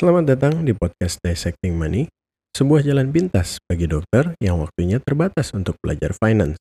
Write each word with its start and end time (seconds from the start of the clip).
Selamat 0.00 0.32
datang 0.32 0.64
di 0.64 0.72
podcast 0.72 1.20
Dissecting 1.20 1.76
Money, 1.76 2.08
sebuah 2.56 2.80
jalan 2.80 3.12
pintas 3.12 3.60
bagi 3.68 3.84
dokter 3.84 4.32
yang 4.40 4.56
waktunya 4.56 4.96
terbatas 4.96 5.52
untuk 5.52 5.76
belajar 5.84 6.16
finance. 6.16 6.56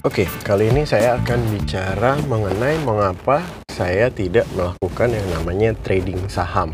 Oke, 0.00 0.24
kali 0.48 0.72
ini 0.72 0.88
saya 0.88 1.20
akan 1.20 1.60
bicara 1.60 2.16
mengenai 2.24 2.80
mengapa 2.88 3.44
saya 3.68 4.08
tidak 4.08 4.48
melakukan 4.56 5.12
yang 5.12 5.28
namanya 5.36 5.76
trading 5.84 6.24
saham 6.32 6.72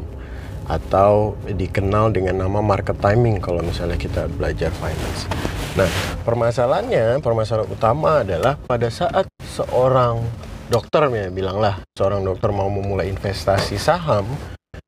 atau 0.71 1.35
dikenal 1.51 2.15
dengan 2.15 2.47
nama 2.47 2.63
market 2.63 3.03
timing 3.03 3.43
kalau 3.43 3.67
misalnya 3.67 3.99
kita 3.99 4.31
belajar 4.31 4.71
finance. 4.79 5.27
Nah, 5.75 5.91
permasalahannya, 6.23 7.19
permasalahan 7.19 7.67
utama 7.67 8.23
adalah 8.23 8.55
pada 8.55 8.87
saat 8.95 9.27
seorang 9.43 10.23
dokter 10.71 11.03
ya 11.11 11.27
bilanglah 11.35 11.83
seorang 11.99 12.23
dokter 12.23 12.55
mau 12.55 12.71
memulai 12.71 13.11
investasi 13.11 13.75
saham, 13.75 14.23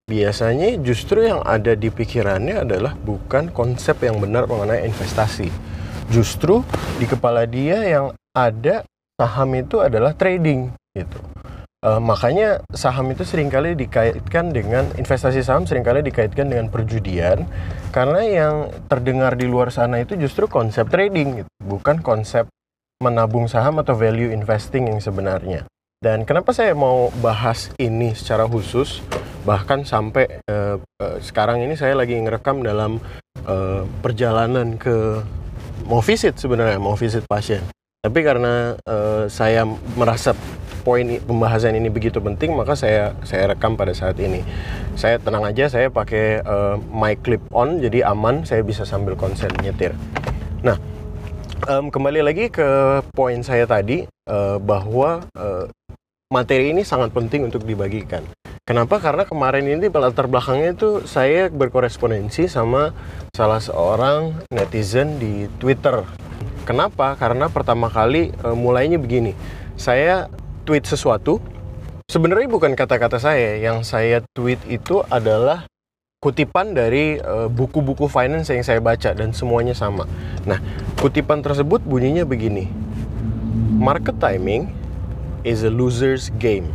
biasanya 0.06 0.78
justru 0.78 1.26
yang 1.26 1.42
ada 1.42 1.74
di 1.74 1.90
pikirannya 1.90 2.62
adalah 2.62 2.94
bukan 2.94 3.50
konsep 3.50 3.98
yang 3.98 4.22
benar 4.22 4.46
mengenai 4.46 4.86
investasi. 4.86 5.50
Justru 6.06 6.62
di 7.02 7.10
kepala 7.10 7.50
dia 7.50 7.82
yang 7.82 8.14
ada 8.30 8.86
saham 9.18 9.58
itu 9.58 9.82
adalah 9.82 10.14
trading 10.14 10.70
gitu. 10.94 11.18
Uh, 11.84 12.00
makanya 12.00 12.64
saham 12.72 13.12
itu 13.12 13.20
sering 13.28 13.52
kali 13.52 13.76
dikaitkan 13.76 14.48
dengan 14.48 14.88
investasi 14.96 15.44
saham 15.44 15.68
sering 15.68 15.84
kali 15.84 16.00
dikaitkan 16.00 16.48
dengan 16.48 16.72
perjudian 16.72 17.44
karena 17.92 18.20
yang 18.24 18.54
terdengar 18.88 19.36
di 19.36 19.44
luar 19.44 19.68
sana 19.68 20.00
itu 20.00 20.16
justru 20.16 20.48
konsep 20.48 20.88
trading 20.88 21.44
gitu, 21.44 21.50
bukan 21.60 22.00
konsep 22.00 22.48
menabung 23.04 23.44
saham 23.44 23.76
atau 23.76 23.92
value 23.92 24.32
investing 24.32 24.88
yang 24.88 25.04
sebenarnya. 25.04 25.68
Dan 26.00 26.24
kenapa 26.24 26.56
saya 26.56 26.72
mau 26.72 27.12
bahas 27.20 27.68
ini 27.76 28.16
secara 28.16 28.48
khusus 28.48 29.04
bahkan 29.44 29.84
sampai 29.84 30.42
uh, 30.48 30.80
uh, 30.80 31.16
sekarang 31.20 31.60
ini 31.60 31.76
saya 31.76 31.92
lagi 31.92 32.16
ngerekam 32.18 32.64
dalam 32.64 32.98
uh, 33.46 33.84
perjalanan 34.00 34.80
ke 34.80 35.20
mau 35.86 36.00
visit 36.00 36.40
sebenarnya 36.40 36.80
mau 36.80 36.96
visit 36.96 37.22
pasien. 37.28 37.62
Tapi 38.00 38.20
karena 38.24 38.74
uh, 38.88 39.30
saya 39.30 39.64
merasa 39.94 40.34
poin 40.86 41.02
pembahasan 41.02 41.74
ini 41.74 41.90
begitu 41.90 42.22
penting 42.22 42.54
maka 42.54 42.78
saya 42.78 43.18
saya 43.26 43.50
rekam 43.50 43.74
pada 43.74 43.90
saat 43.90 44.14
ini 44.22 44.46
saya 44.94 45.18
tenang 45.18 45.42
aja 45.42 45.66
saya 45.66 45.90
pakai 45.90 46.46
uh, 46.46 46.78
mic 46.94 47.26
clip 47.26 47.42
on 47.50 47.82
jadi 47.82 48.06
aman 48.06 48.46
saya 48.46 48.62
bisa 48.62 48.86
sambil 48.86 49.18
konsen 49.18 49.50
nyetir 49.66 49.90
nah 50.62 50.78
um, 51.66 51.90
kembali 51.90 52.22
lagi 52.22 52.46
ke 52.54 53.02
poin 53.10 53.42
saya 53.42 53.66
tadi 53.66 54.06
uh, 54.30 54.62
bahwa 54.62 55.26
uh, 55.34 55.66
materi 56.30 56.70
ini 56.70 56.86
sangat 56.86 57.10
penting 57.10 57.50
untuk 57.50 57.66
dibagikan 57.66 58.22
Kenapa? 58.66 58.98
Karena 58.98 59.22
kemarin 59.22 59.62
ini 59.62 59.86
latar 59.94 60.26
belakangnya 60.26 60.74
itu 60.74 61.06
saya 61.06 61.46
berkorespondensi 61.46 62.50
sama 62.50 62.90
salah 63.30 63.62
seorang 63.62 64.42
netizen 64.50 65.22
di 65.22 65.46
Twitter. 65.62 66.02
Kenapa? 66.66 67.14
Karena 67.14 67.46
pertama 67.46 67.86
kali 67.86 68.34
e, 68.34 68.48
mulainya 68.58 68.98
begini. 68.98 69.38
Saya 69.78 70.26
tweet 70.66 70.82
sesuatu, 70.82 71.38
sebenarnya 72.10 72.50
bukan 72.50 72.74
kata-kata 72.74 73.22
saya. 73.22 73.62
Yang 73.62 73.86
saya 73.86 74.18
tweet 74.34 74.58
itu 74.66 75.06
adalah 75.06 75.70
kutipan 76.18 76.74
dari 76.74 77.22
eh, 77.22 77.48
buku-buku 77.48 78.10
uh, 78.10 78.12
finance 78.12 78.50
yang 78.50 78.66
saya 78.66 78.82
baca 78.82 79.14
dan 79.14 79.30
semuanya 79.30 79.78
sama. 79.78 80.10
Nah, 80.42 80.58
kutipan 80.98 81.40
tersebut 81.46 81.86
bunyinya 81.86 82.26
begini. 82.26 82.66
Market 83.78 84.18
timing 84.18 84.66
is 85.46 85.62
a 85.62 85.70
loser's 85.70 86.34
game. 86.42 86.74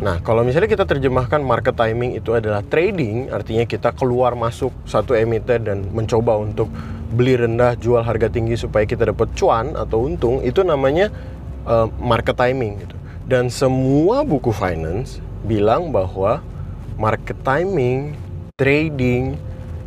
Nah, 0.00 0.16
kalau 0.24 0.40
misalnya 0.40 0.68
kita 0.68 0.88
terjemahkan 0.88 1.44
market 1.44 1.76
timing 1.76 2.16
itu 2.16 2.32
adalah 2.32 2.64
trading, 2.64 3.28
artinya 3.28 3.68
kita 3.68 3.92
keluar 3.92 4.32
masuk 4.32 4.72
satu 4.88 5.12
emiten 5.12 5.60
dan 5.60 5.78
mencoba 5.92 6.40
untuk 6.40 6.72
beli 7.12 7.36
rendah, 7.36 7.76
jual 7.76 8.00
harga 8.00 8.32
tinggi 8.32 8.56
supaya 8.56 8.88
kita 8.88 9.12
dapat 9.12 9.28
cuan 9.36 9.76
atau 9.76 10.08
untung, 10.08 10.40
itu 10.40 10.64
namanya 10.64 11.12
uh, 11.64 11.88
market 12.00 12.36
timing 12.36 12.80
gitu. 12.80 12.96
Dan 13.30 13.46
semua 13.52 14.26
buku 14.26 14.50
finance 14.50 15.22
bilang 15.46 15.94
bahwa 15.94 16.42
market 17.00 17.38
timing, 17.46 18.18
trading, 18.58 19.38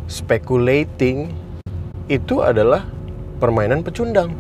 speculating 0.08 1.30
itu 2.08 2.42
adalah 2.42 2.88
permainan 3.38 3.84
pecundang. 3.86 4.34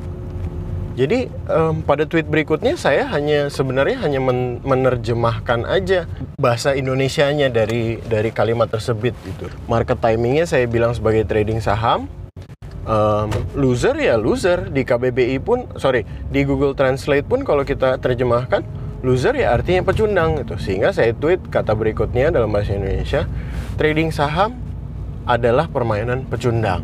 Jadi 0.93 1.25
um, 1.49 1.81
pada 1.81 2.05
tweet 2.05 2.29
berikutnya 2.29 2.77
saya 2.77 3.09
hanya 3.09 3.49
sebenarnya 3.49 3.97
hanya 4.05 4.21
men 4.21 4.61
menerjemahkan 4.61 5.65
aja 5.65 6.05
bahasa 6.37 6.77
Indonesianya 6.77 7.49
dari 7.49 7.97
dari 8.05 8.29
kalimat 8.29 8.69
tersebut 8.69 9.17
gitu. 9.25 9.49
Market 9.65 9.97
timingnya 9.97 10.45
saya 10.45 10.69
bilang 10.69 10.93
sebagai 10.93 11.25
trading 11.25 11.65
saham, 11.65 12.05
um, 12.87 13.29
loser 13.55 13.95
ya 13.99 14.15
loser. 14.19 14.69
Di 14.71 14.83
KBBI 14.83 15.37
pun 15.43 15.67
sorry 15.79 16.07
di 16.29 16.43
Google 16.47 16.75
Translate 16.77 17.25
pun 17.25 17.43
kalau 17.43 17.63
kita 17.67 17.99
terjemahkan 17.99 18.63
loser 19.03 19.35
ya 19.35 19.55
artinya 19.55 19.83
pecundang 19.83 20.39
gitu. 20.43 20.55
Sehingga 20.59 20.95
saya 20.95 21.11
tweet 21.15 21.43
kata 21.51 21.75
berikutnya 21.75 22.31
dalam 22.31 22.51
bahasa 22.51 22.75
Indonesia 22.75 23.27
trading 23.75 24.13
saham 24.13 24.59
adalah 25.23 25.67
permainan 25.71 26.27
pecundang. 26.27 26.83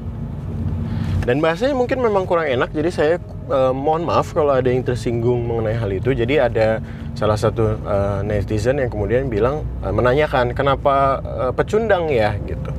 Dan 1.20 1.44
bahasanya 1.44 1.78
mungkin 1.78 2.02
memang 2.02 2.26
kurang 2.26 2.50
enak 2.50 2.74
jadi 2.74 2.90
saya 2.90 3.14
uh, 3.52 3.76
mohon 3.76 4.02
maaf 4.02 4.34
kalau 4.34 4.56
ada 4.56 4.66
yang 4.66 4.82
tersinggung 4.82 5.46
mengenai 5.46 5.78
hal 5.78 5.92
itu. 5.94 6.16
Jadi 6.16 6.42
ada 6.42 6.82
salah 7.14 7.38
satu 7.38 7.78
uh, 7.86 8.24
netizen 8.26 8.80
yang 8.82 8.90
kemudian 8.90 9.28
bilang 9.28 9.62
uh, 9.84 9.94
menanyakan 9.94 10.56
kenapa 10.56 11.22
uh, 11.22 11.52
pecundang 11.54 12.10
ya? 12.10 12.34
Gitu 12.48 12.79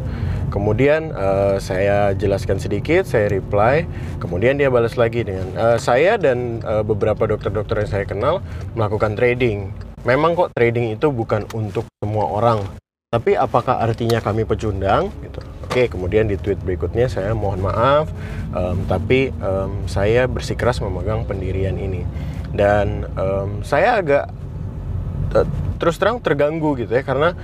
Kemudian 0.50 1.14
uh, 1.14 1.56
saya 1.62 2.10
jelaskan 2.18 2.58
sedikit, 2.58 3.06
saya 3.06 3.30
reply. 3.30 3.86
Kemudian 4.18 4.58
dia 4.58 4.66
balas 4.66 4.98
lagi 4.98 5.22
dengan 5.22 5.54
uh, 5.54 5.78
saya 5.78 6.18
dan 6.18 6.58
uh, 6.66 6.82
beberapa 6.82 7.24
dokter-dokter 7.30 7.86
yang 7.86 7.90
saya 7.90 8.04
kenal 8.04 8.42
melakukan 8.74 9.14
trading. 9.14 9.70
Memang 10.02 10.34
kok 10.34 10.50
trading 10.58 10.98
itu 10.98 11.08
bukan 11.14 11.46
untuk 11.54 11.86
semua 12.02 12.26
orang. 12.26 12.66
Tapi 13.10 13.34
apakah 13.38 13.78
artinya 13.82 14.18
kami 14.18 14.42
pecundang? 14.46 15.10
Gitu. 15.22 15.40
Oke, 15.66 15.86
kemudian 15.86 16.26
di 16.26 16.34
tweet 16.34 16.58
berikutnya 16.62 17.06
saya 17.06 17.30
mohon 17.30 17.62
maaf, 17.62 18.10
um, 18.50 18.82
tapi 18.90 19.30
um, 19.38 19.86
saya 19.86 20.26
bersikeras 20.26 20.82
memegang 20.82 21.26
pendirian 21.26 21.78
ini. 21.78 22.02
Dan 22.50 23.06
um, 23.14 23.62
saya 23.62 24.02
agak 24.02 24.34
terus 25.78 25.96
terang 25.96 26.18
terganggu 26.18 26.74
gitu 26.74 26.90
ya 26.90 27.06
karena 27.06 27.38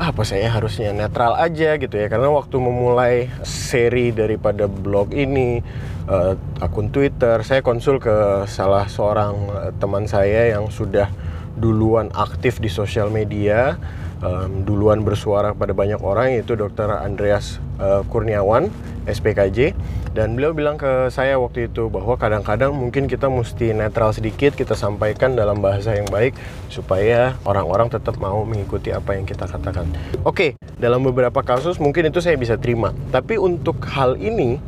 apa 0.00 0.24
saya 0.24 0.48
harusnya 0.48 0.92
netral 0.96 1.36
aja 1.36 1.76
gitu 1.76 1.94
ya. 1.96 2.06
Karena 2.08 2.32
waktu 2.32 2.56
memulai 2.56 3.28
seri 3.44 4.12
daripada 4.12 4.68
blog 4.68 5.12
ini 5.12 5.60
uh, 6.08 6.34
akun 6.60 6.88
Twitter 6.88 7.44
saya 7.44 7.60
konsul 7.60 8.00
ke 8.00 8.48
salah 8.48 8.88
seorang 8.88 9.34
uh, 9.52 9.70
teman 9.76 10.08
saya 10.08 10.56
yang 10.56 10.72
sudah 10.72 11.12
duluan 11.52 12.08
aktif 12.16 12.58
di 12.58 12.72
sosial 12.72 13.12
media 13.12 13.76
um, 14.22 14.62
duluan 14.64 15.02
bersuara 15.02 15.52
pada 15.52 15.74
banyak 15.74 16.00
orang 16.00 16.38
yaitu 16.38 16.54
Dr. 16.56 16.88
Andreas 16.88 17.58
uh, 17.82 18.06
Kurniawan 18.08 18.70
SPKJ 19.04 19.74
dan 20.12 20.36
beliau 20.36 20.52
bilang 20.52 20.76
ke 20.76 21.08
saya 21.08 21.40
waktu 21.40 21.72
itu 21.72 21.88
bahwa 21.88 22.14
kadang-kadang 22.20 22.70
mungkin 22.70 23.08
kita 23.08 23.26
mesti 23.32 23.74
netral 23.74 24.14
sedikit 24.14 24.54
kita 24.54 24.78
sampaikan 24.78 25.34
dalam 25.34 25.64
bahasa 25.64 25.96
yang 25.96 26.06
baik 26.08 26.36
supaya 26.68 27.34
orang-orang 27.48 27.88
tetap 27.88 28.20
mau 28.20 28.44
mengikuti 28.44 28.92
apa 28.92 29.16
yang 29.16 29.24
kita 29.24 29.48
katakan. 29.48 29.88
Oke, 30.22 30.54
dalam 30.76 31.02
beberapa 31.02 31.40
kasus 31.40 31.80
mungkin 31.80 32.12
itu 32.12 32.20
saya 32.20 32.36
bisa 32.36 32.60
terima. 32.60 32.92
Tapi 33.08 33.40
untuk 33.40 33.80
hal 33.88 34.20
ini 34.20 34.60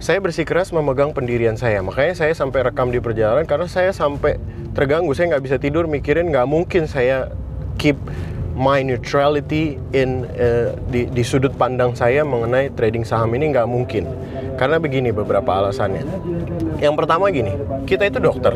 saya 0.00 0.22
bersikeras 0.22 0.72
memegang 0.72 1.12
pendirian 1.12 1.60
saya. 1.60 1.84
Makanya 1.84 2.16
saya 2.16 2.32
sampai 2.32 2.64
rekam 2.64 2.88
di 2.88 3.04
perjalanan 3.04 3.44
karena 3.44 3.68
saya 3.68 3.92
sampai 3.92 4.40
terganggu. 4.72 5.12
Saya 5.12 5.36
nggak 5.36 5.44
bisa 5.44 5.56
tidur 5.60 5.84
mikirin 5.90 6.32
nggak 6.32 6.48
mungkin 6.48 6.88
saya 6.88 7.28
keep 7.76 8.00
my 8.58 8.82
neutrality 8.82 9.78
in 9.94 10.26
uh, 10.34 10.74
di, 10.90 11.06
di 11.06 11.22
sudut 11.22 11.54
pandang 11.54 11.94
saya 11.94 12.26
mengenai 12.26 12.74
trading 12.74 13.06
saham 13.06 13.30
ini 13.38 13.54
nggak 13.54 13.70
mungkin. 13.70 14.10
Karena 14.58 14.82
begini 14.82 15.14
beberapa 15.14 15.62
alasannya. 15.62 16.02
Yang 16.82 16.94
pertama 16.98 17.30
gini 17.30 17.54
kita 17.86 18.10
itu 18.10 18.18
dokter. 18.18 18.50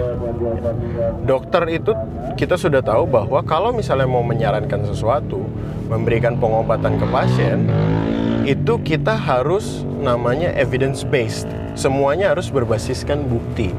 Dokter 1.22 1.62
itu 1.70 1.94
kita 2.34 2.58
sudah 2.58 2.82
tahu 2.82 3.06
bahwa 3.06 3.38
kalau 3.46 3.70
misalnya 3.70 4.10
mau 4.10 4.26
menyarankan 4.26 4.82
sesuatu 4.90 5.46
memberikan 5.86 6.34
pengobatan 6.34 6.98
ke 6.98 7.06
pasien 7.06 7.70
itu 8.42 8.74
kita 8.82 9.14
harus 9.14 9.86
namanya 10.02 10.50
evidence 10.58 11.06
based 11.06 11.46
semuanya 11.78 12.34
harus 12.34 12.50
berbasiskan 12.50 13.22
bukti 13.30 13.70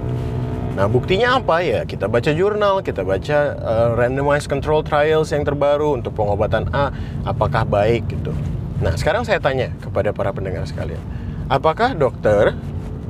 Nah, 0.73 0.89
buktinya 0.89 1.37
apa 1.37 1.61
ya? 1.61 1.85
Kita 1.85 2.09
baca 2.09 2.33
jurnal, 2.33 2.81
kita 2.81 3.05
baca 3.05 3.37
uh, 3.61 3.89
randomized 3.93 4.49
control 4.49 4.81
trials 4.81 5.29
yang 5.29 5.45
terbaru 5.45 6.01
untuk 6.01 6.17
pengobatan 6.17 6.65
A, 6.73 6.89
apakah 7.29 7.61
baik 7.61 8.09
gitu. 8.09 8.33
Nah, 8.81 8.97
sekarang 8.97 9.21
saya 9.21 9.37
tanya 9.37 9.69
kepada 9.77 10.09
para 10.09 10.33
pendengar 10.33 10.65
sekalian. 10.65 10.99
Apakah 11.45 11.93
dokter 11.93 12.57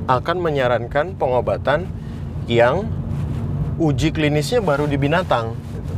akan 0.04 0.36
menyarankan 0.44 1.16
pengobatan 1.16 1.88
yang 2.44 2.84
uji 3.80 4.14
klinisnya 4.14 4.62
baru 4.62 4.86
di 4.86 4.94
binatang 4.94 5.56
gitu. 5.74 5.94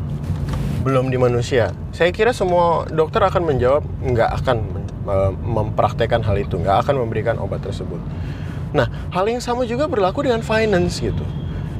belum 0.86 1.12
di 1.12 1.18
manusia 1.20 1.74
saya 1.92 2.14
kira 2.14 2.32
semua 2.32 2.88
dokter 2.88 3.20
akan 3.20 3.42
menjawab 3.44 3.82
nggak 4.00 4.30
akan 4.42 4.56
mempraktekkan 5.44 6.24
hal 6.24 6.40
itu 6.40 6.56
nggak 6.56 6.86
akan 6.86 7.04
memberikan 7.04 7.36
obat 7.36 7.60
tersebut 7.60 8.00
nah 8.72 8.88
hal 9.12 9.28
yang 9.28 9.42
sama 9.44 9.68
juga 9.68 9.90
berlaku 9.90 10.24
dengan 10.24 10.40
finance 10.40 11.02
gitu 11.04 11.22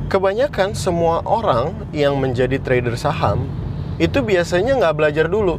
kebanyakan 0.06 0.70
semua 0.78 1.18
orang 1.26 1.74
yang 1.90 2.14
menjadi 2.22 2.62
trader 2.62 2.94
saham 2.94 3.50
itu 3.98 4.22
biasanya 4.22 4.78
nggak 4.78 4.94
belajar 4.94 5.26
dulu. 5.26 5.58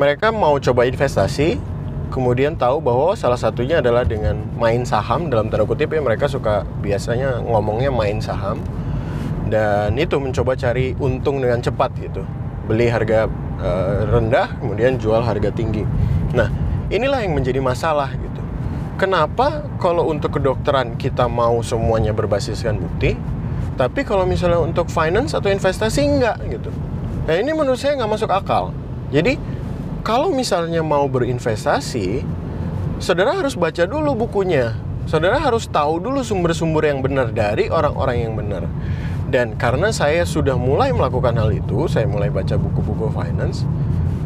Mereka 0.00 0.32
mau 0.32 0.56
coba 0.56 0.88
investasi 0.88 1.60
kemudian 2.08 2.56
tahu 2.56 2.80
bahwa 2.80 3.12
salah 3.12 3.36
satunya 3.36 3.84
adalah 3.84 4.08
dengan 4.08 4.40
main 4.56 4.88
saham 4.88 5.28
dalam 5.28 5.52
tanda 5.52 5.68
kutip 5.68 5.92
ya 5.92 6.00
mereka 6.00 6.24
suka 6.24 6.64
biasanya 6.80 7.44
ngomongnya 7.44 7.92
main 7.92 8.22
saham. 8.24 8.62
Dan 9.48 9.96
itu 10.00 10.16
mencoba 10.20 10.56
cari 10.56 10.96
untung 11.00 11.40
dengan 11.40 11.60
cepat 11.60 11.92
gitu. 12.00 12.24
Beli 12.68 12.88
harga 12.88 13.28
uh, 13.60 14.08
rendah 14.08 14.60
kemudian 14.60 14.96
jual 14.96 15.20
harga 15.20 15.52
tinggi. 15.52 15.84
Nah 16.32 16.48
inilah 16.88 17.20
yang 17.20 17.36
menjadi 17.36 17.60
masalah 17.60 18.12
gitu. 18.16 18.40
Kenapa 18.96 19.66
kalau 19.76 20.08
untuk 20.08 20.40
kedokteran 20.40 20.96
kita 20.96 21.28
mau 21.28 21.60
semuanya 21.60 22.16
berbasiskan 22.16 22.80
bukti 22.80 23.18
tapi 23.78 24.02
kalau 24.02 24.26
misalnya 24.26 24.58
untuk 24.58 24.90
finance 24.90 25.34
atau 25.34 25.48
investasi 25.48 26.00
enggak 26.04 26.38
gitu 26.50 26.70
nah 27.24 27.34
ini 27.36 27.52
menurut 27.52 27.76
saya 27.78 27.98
nggak 27.98 28.10
masuk 28.10 28.30
akal 28.30 28.72
jadi 29.08 29.36
kalau 30.08 30.32
misalnya 30.32 30.80
mau 30.80 31.04
berinvestasi, 31.04 32.24
saudara 32.96 33.36
harus 33.36 33.52
baca 33.60 33.84
dulu 33.84 34.24
bukunya. 34.24 34.72
Saudara 35.04 35.36
harus 35.36 35.68
tahu 35.68 36.00
dulu 36.00 36.24
sumber-sumber 36.24 36.88
yang 36.88 37.04
benar 37.04 37.28
dari 37.28 37.68
orang-orang 37.68 38.16
yang 38.24 38.32
benar. 38.32 38.64
Dan 39.28 39.60
karena 39.60 39.92
saya 39.92 40.24
sudah 40.24 40.56
mulai 40.56 40.96
melakukan 40.96 41.36
hal 41.36 41.52
itu, 41.52 41.88
saya 41.92 42.08
mulai 42.08 42.32
baca 42.32 42.56
buku-buku 42.56 43.12
finance. 43.12 43.68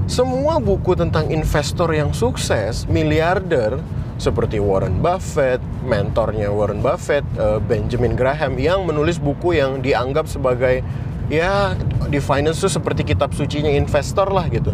Semua 0.07 0.63
buku 0.63 0.95
tentang 0.95 1.31
investor 1.35 1.91
yang 1.91 2.15
sukses, 2.15 2.87
miliarder, 2.87 3.83
seperti 4.23 4.63
Warren 4.63 5.03
Buffett, 5.03 5.59
mentornya 5.83 6.55
Warren 6.55 6.79
Buffett, 6.79 7.27
eh, 7.35 7.59
Benjamin 7.59 8.15
Graham, 8.15 8.55
yang 8.55 8.87
menulis 8.87 9.19
buku 9.19 9.59
yang 9.59 9.83
dianggap 9.83 10.31
sebagai 10.31 10.87
ya 11.27 11.75
di 12.07 12.23
finance 12.23 12.63
itu 12.63 12.71
seperti 12.71 13.03
kitab 13.03 13.35
sucinya 13.35 13.73
investor 13.73 14.31
lah 14.31 14.47
gitu. 14.47 14.71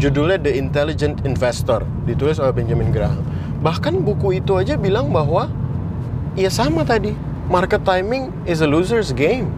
Judulnya 0.00 0.40
The 0.40 0.56
Intelligent 0.56 1.26
Investor 1.28 1.84
ditulis 2.08 2.40
oleh 2.40 2.56
Benjamin 2.56 2.88
Graham. 2.88 3.20
Bahkan 3.60 4.00
buku 4.00 4.40
itu 4.40 4.56
aja 4.56 4.80
bilang 4.80 5.12
bahwa 5.12 5.52
ya 6.38 6.48
sama 6.48 6.86
tadi 6.86 7.12
market 7.52 7.84
timing 7.84 8.32
is 8.48 8.64
a 8.64 8.68
loser's 8.68 9.12
game. 9.12 9.52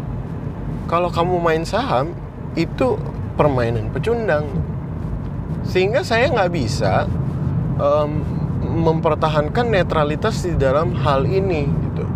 Kalau 0.90 1.12
kamu 1.12 1.38
main 1.38 1.62
saham 1.62 2.16
itu 2.58 2.98
permainan 3.38 3.92
pecundang. 3.94 4.48
Sehingga 5.62 6.00
saya 6.02 6.30
nggak 6.32 6.50
bisa 6.50 7.04
um, 7.76 8.39
mempertahankan 8.70 9.68
netralitas 9.74 10.46
di 10.46 10.54
dalam 10.54 10.94
hal 10.94 11.26
ini 11.26 11.66
gitu 11.66 12.06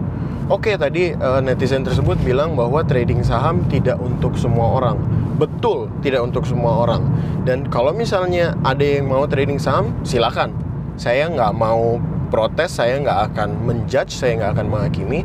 Oke, 0.44 0.76
tadi 0.76 1.08
uh, 1.16 1.40
netizen 1.40 1.88
tersebut 1.88 2.20
bilang 2.20 2.52
bahwa 2.52 2.84
trading 2.84 3.24
saham 3.24 3.64
tidak 3.72 3.96
untuk 3.96 4.36
semua 4.36 4.76
orang. 4.76 5.00
Betul, 5.40 5.88
tidak 6.04 6.20
untuk 6.20 6.44
semua 6.44 6.84
orang. 6.84 7.00
Dan 7.48 7.64
kalau 7.72 7.96
misalnya 7.96 8.52
ada 8.60 8.84
yang 8.84 9.08
mau 9.08 9.24
trading 9.24 9.56
saham, 9.56 9.96
silakan. 10.04 10.52
Saya 11.00 11.32
nggak 11.32 11.48
mau 11.56 11.96
protes, 12.28 12.76
saya 12.76 13.00
nggak 13.00 13.32
akan 13.32 13.56
menjudge, 13.64 14.12
saya 14.12 14.36
nggak 14.36 14.60
akan 14.60 14.66
menghakimi. 14.68 15.24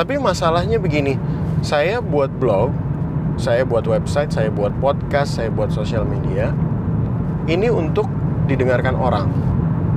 Tapi 0.00 0.16
masalahnya 0.16 0.80
begini, 0.80 1.20
saya 1.60 2.00
buat 2.00 2.32
blog, 2.32 2.72
saya 3.36 3.68
buat 3.68 3.84
website, 3.84 4.32
saya 4.32 4.48
buat 4.48 4.72
podcast, 4.80 5.44
saya 5.44 5.52
buat 5.52 5.76
sosial 5.76 6.08
media. 6.08 6.56
Ini 7.44 7.68
untuk 7.68 8.08
didengarkan 8.48 8.96
orang 8.96 9.53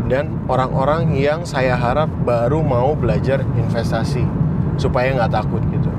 dan 0.08 0.32
orang-orang 0.48 1.16
yang 1.16 1.44
saya 1.44 1.76
harap 1.76 2.08
baru 2.24 2.64
mau 2.64 2.96
belajar 2.96 3.44
investasi 3.60 4.24
supaya 4.80 5.12
nggak 5.14 5.32
takut 5.32 5.62
gitu. 5.70 5.92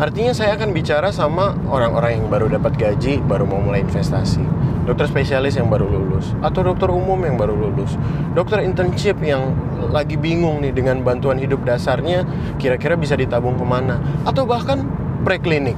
Artinya 0.00 0.32
saya 0.32 0.56
akan 0.56 0.72
bicara 0.72 1.12
sama 1.12 1.52
orang-orang 1.68 2.16
yang 2.16 2.26
baru 2.32 2.48
dapat 2.48 2.72
gaji 2.80 3.20
baru 3.20 3.44
mau 3.44 3.60
mulai 3.60 3.84
investasi. 3.84 4.40
Dokter 4.88 5.06
spesialis 5.12 5.60
yang 5.60 5.68
baru 5.68 5.84
lulus 5.86 6.32
atau 6.40 6.64
dokter 6.64 6.88
umum 6.88 7.20
yang 7.20 7.36
baru 7.36 7.52
lulus. 7.52 8.00
Dokter 8.32 8.64
internship 8.64 9.20
yang 9.20 9.52
lagi 9.92 10.16
bingung 10.16 10.64
nih 10.64 10.72
dengan 10.72 11.04
bantuan 11.04 11.36
hidup 11.36 11.60
dasarnya 11.68 12.24
kira-kira 12.56 12.96
bisa 12.96 13.12
ditabung 13.12 13.60
ke 13.60 13.66
mana? 13.66 14.00
Atau 14.24 14.48
bahkan 14.48 14.88
preklinik. 15.20 15.76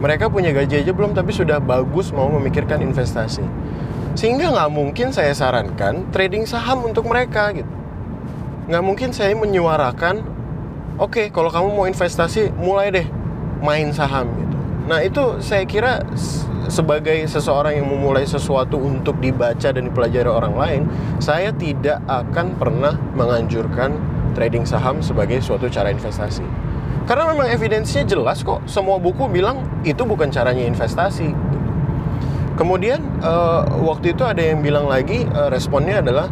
Mereka 0.00 0.32
punya 0.32 0.54
gaji 0.54 0.80
aja 0.80 0.92
belum 0.94 1.12
tapi 1.12 1.34
sudah 1.34 1.60
bagus 1.60 2.14
mau 2.14 2.30
memikirkan 2.30 2.80
investasi 2.80 3.44
sehingga 4.18 4.50
nggak 4.50 4.70
mungkin 4.74 5.14
saya 5.14 5.30
sarankan 5.30 6.10
trading 6.10 6.42
saham 6.42 6.82
untuk 6.82 7.06
mereka 7.06 7.54
gitu. 7.54 7.70
Nggak 8.66 8.82
mungkin 8.82 9.10
saya 9.14 9.30
menyuarakan 9.38 10.26
oke 10.98 11.14
okay, 11.14 11.26
kalau 11.30 11.54
kamu 11.54 11.70
mau 11.70 11.86
investasi 11.86 12.50
mulai 12.58 12.90
deh 12.90 13.06
main 13.62 13.94
saham 13.94 14.26
gitu. 14.34 14.56
Nah 14.90 15.06
itu 15.06 15.38
saya 15.38 15.62
kira 15.70 16.02
sebagai 16.66 17.30
seseorang 17.30 17.78
yang 17.78 17.86
memulai 17.86 18.26
sesuatu 18.26 18.74
untuk 18.82 19.22
dibaca 19.22 19.70
dan 19.70 19.86
dipelajari 19.86 20.26
orang 20.26 20.54
lain 20.58 20.82
saya 21.22 21.54
tidak 21.54 22.02
akan 22.10 22.58
pernah 22.58 22.98
menganjurkan 23.14 23.94
trading 24.34 24.66
saham 24.66 24.98
sebagai 24.98 25.38
suatu 25.38 25.70
cara 25.70 25.94
investasi. 25.94 26.42
Karena 27.06 27.24
memang 27.30 27.48
evidensinya 27.54 28.04
jelas 28.04 28.42
kok. 28.42 28.66
Semua 28.66 28.98
buku 28.98 29.30
bilang 29.30 29.62
itu 29.86 30.02
bukan 30.02 30.28
caranya 30.28 30.66
investasi 30.66 31.32
kemudian 32.58 32.98
uh, 33.22 33.62
waktu 33.86 34.18
itu 34.18 34.26
ada 34.26 34.42
yang 34.42 34.60
bilang 34.60 34.90
lagi 34.90 35.22
uh, 35.30 35.46
responnya 35.46 36.02
adalah 36.02 36.26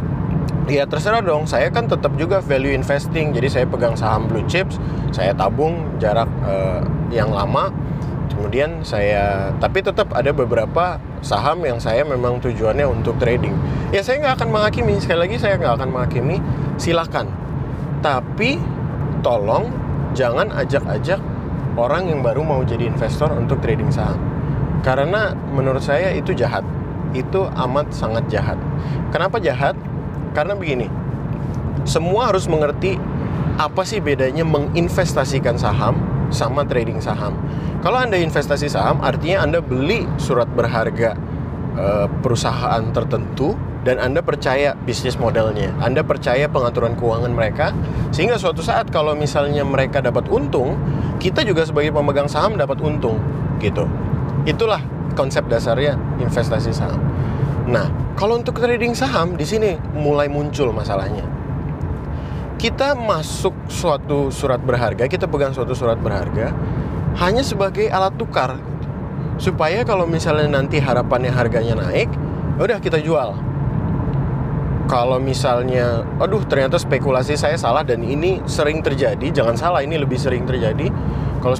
ya 0.66 0.82
terserah 0.82 1.22
dong 1.22 1.46
saya 1.46 1.70
kan 1.70 1.86
tetap 1.86 2.18
juga 2.18 2.42
value 2.42 2.74
investing 2.74 3.30
jadi 3.30 3.46
saya 3.46 3.66
pegang 3.70 3.94
saham 3.94 4.26
blue 4.26 4.42
chips 4.50 4.82
saya 5.14 5.30
tabung 5.30 5.86
jarak 6.02 6.26
uh, 6.42 6.82
yang 7.14 7.30
lama 7.30 7.70
kemudian 8.34 8.82
saya 8.82 9.54
tapi 9.62 9.80
tetap 9.80 10.10
ada 10.10 10.34
beberapa 10.34 10.98
saham 11.24 11.62
yang 11.64 11.80
saya 11.80 12.04
memang 12.04 12.38
tujuannya 12.38 12.84
untuk 12.84 13.16
trading. 13.16 13.56
Ya 13.90 14.04
saya 14.04 14.20
nggak 14.20 14.42
akan 14.42 14.48
menghakimi 14.52 15.00
sekali 15.00 15.24
lagi 15.24 15.36
saya 15.40 15.56
nggak 15.56 15.74
akan 15.80 15.88
menghakimi 15.88 16.36
silakan. 16.76 17.32
Tapi 18.04 18.60
tolong 19.24 19.72
jangan 20.12 20.52
ajak-ajak 20.52 21.18
orang 21.80 22.12
yang 22.12 22.20
baru 22.20 22.44
mau 22.44 22.60
jadi 22.62 22.92
investor 22.92 23.32
untuk 23.32 23.58
trading 23.64 23.88
saham 23.88 24.35
karena 24.86 25.34
menurut 25.50 25.82
saya 25.82 26.14
itu 26.14 26.30
jahat 26.30 26.62
itu 27.10 27.42
amat 27.50 27.90
sangat 27.90 28.22
jahat 28.30 28.54
kenapa 29.10 29.42
jahat 29.42 29.74
karena 30.36 30.52
begini, 30.52 30.92
semua 31.88 32.28
harus 32.28 32.44
mengerti 32.44 33.00
apa 33.56 33.88
sih 33.88 34.04
bedanya 34.04 34.44
menginvestasikan 34.44 35.56
saham 35.56 35.96
sama 36.28 36.68
trading 36.68 37.00
saham. 37.00 37.32
Kalau 37.80 37.96
Anda 37.96 38.20
investasi 38.20 38.68
saham, 38.68 39.00
artinya 39.00 39.48
Anda 39.48 39.64
beli 39.64 40.04
surat 40.20 40.44
berharga 40.52 41.16
e, 41.72 41.86
perusahaan 42.20 42.84
tertentu 42.92 43.56
dan 43.88 43.96
Anda 43.96 44.20
percaya 44.20 44.76
bisnis 44.76 45.16
modelnya. 45.16 45.72
Anda 45.80 46.04
percaya 46.04 46.52
pengaturan 46.52 47.00
keuangan 47.00 47.32
mereka 47.32 47.72
sehingga 48.12 48.36
suatu 48.36 48.60
saat 48.60 48.92
kalau 48.92 49.16
misalnya 49.16 49.64
mereka 49.64 50.04
dapat 50.04 50.28
untung, 50.28 50.76
kita 51.16 51.48
juga 51.48 51.64
sebagai 51.64 51.96
pemegang 51.96 52.28
saham 52.28 52.60
dapat 52.60 52.76
untung 52.84 53.16
gitu. 53.56 53.88
Itulah 54.46 54.78
konsep 55.18 55.44
dasarnya 55.50 55.98
investasi 56.22 56.70
saham. 56.70 57.02
Nah, 57.66 57.90
kalau 58.14 58.38
untuk 58.38 58.62
trading 58.62 58.94
saham 58.94 59.34
di 59.34 59.42
sini 59.42 59.74
mulai 59.98 60.30
muncul 60.30 60.70
masalahnya. 60.70 61.26
Kita 62.56 62.96
masuk 62.96 63.68
suatu 63.68 64.32
surat 64.32 64.62
berharga, 64.62 65.04
kita 65.10 65.28
pegang 65.28 65.52
suatu 65.52 65.76
surat 65.76 66.00
berharga 66.00 66.56
hanya 67.20 67.44
sebagai 67.44 67.88
alat 67.92 68.16
tukar 68.16 68.56
supaya 69.36 69.84
kalau 69.84 70.08
misalnya 70.08 70.48
nanti 70.48 70.80
harapannya 70.80 71.28
harganya 71.28 71.76
naik, 71.76 72.08
udah 72.56 72.80
kita 72.80 72.96
jual. 73.00 73.36
Kalau 74.86 75.18
misalnya, 75.18 76.06
aduh 76.22 76.46
ternyata 76.46 76.78
spekulasi 76.78 77.34
saya 77.34 77.58
salah 77.58 77.82
dan 77.82 78.06
ini 78.06 78.40
sering 78.46 78.80
terjadi, 78.80 79.28
jangan 79.34 79.58
salah 79.58 79.82
ini 79.82 79.98
lebih 79.98 80.16
sering 80.16 80.46
terjadi. 80.46 80.88
Kalau 81.46 81.54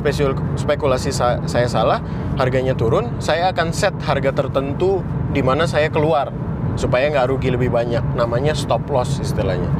spekulasi 0.58 1.14
saya 1.46 1.68
salah, 1.70 2.02
harganya 2.34 2.74
turun, 2.74 3.22
saya 3.22 3.54
akan 3.54 3.70
set 3.70 3.94
harga 4.02 4.34
tertentu 4.34 4.98
di 5.30 5.46
mana 5.46 5.62
saya 5.62 5.86
keluar 5.94 6.34
supaya 6.74 7.06
nggak 7.06 7.30
rugi 7.30 7.54
lebih 7.54 7.70
banyak. 7.70 8.02
Namanya 8.18 8.50
stop 8.58 8.82
loss 8.90 9.22
istilahnya. 9.22 9.70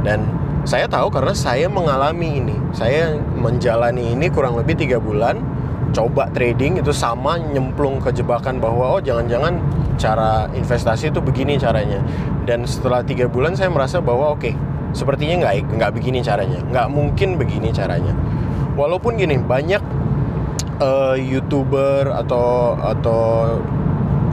Dan 0.00 0.24
saya 0.64 0.88
tahu 0.88 1.12
karena 1.12 1.36
saya 1.36 1.68
mengalami 1.68 2.40
ini. 2.40 2.56
Saya 2.72 3.20
menjalani 3.36 4.16
ini 4.16 4.32
kurang 4.32 4.56
lebih 4.56 4.80
tiga 4.80 4.96
bulan 4.96 5.44
coba 5.92 6.32
trading 6.32 6.80
itu 6.80 6.96
sama 6.96 7.36
nyemplung 7.36 8.00
ke 8.00 8.16
jebakan 8.16 8.64
bahwa 8.64 8.96
oh 8.96 9.00
jangan-jangan 9.04 9.60
cara 10.00 10.48
investasi 10.56 11.12
itu 11.12 11.20
begini 11.20 11.60
caranya. 11.60 12.00
Dan 12.48 12.64
setelah 12.64 13.04
tiga 13.04 13.28
bulan 13.28 13.52
saya 13.52 13.68
merasa 13.68 14.00
bahwa 14.00 14.32
oke 14.32 14.40
okay, 14.40 14.56
sepertinya 14.96 15.44
nggak 15.44 15.76
nggak 15.76 15.92
begini 15.92 16.24
caranya. 16.24 16.64
Nggak 16.64 16.88
mungkin 16.88 17.36
begini 17.36 17.68
caranya 17.76 18.16
walaupun 18.74 19.18
gini 19.18 19.38
banyak 19.40 19.82
uh, 20.80 21.16
youtuber 21.16 22.10
atau 22.10 22.74
atau 22.78 23.22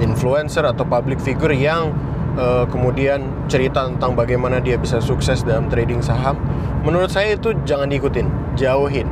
influencer 0.01 0.63
atau 0.65 0.85
public 0.85 1.17
figure 1.17 1.53
yang 1.53 1.93
uh, 2.37 2.65
kemudian 2.69 3.47
cerita 3.49 3.89
tentang 3.89 4.13
bagaimana 4.13 4.61
dia 4.61 4.77
bisa 4.77 5.01
sukses 5.01 5.41
dalam 5.41 5.69
trading 5.69 5.99
saham 6.05 6.37
menurut 6.85 7.09
saya 7.09 7.35
itu 7.35 7.53
jangan 7.65 7.89
diikutin 7.89 8.27
jauhin. 8.55 9.09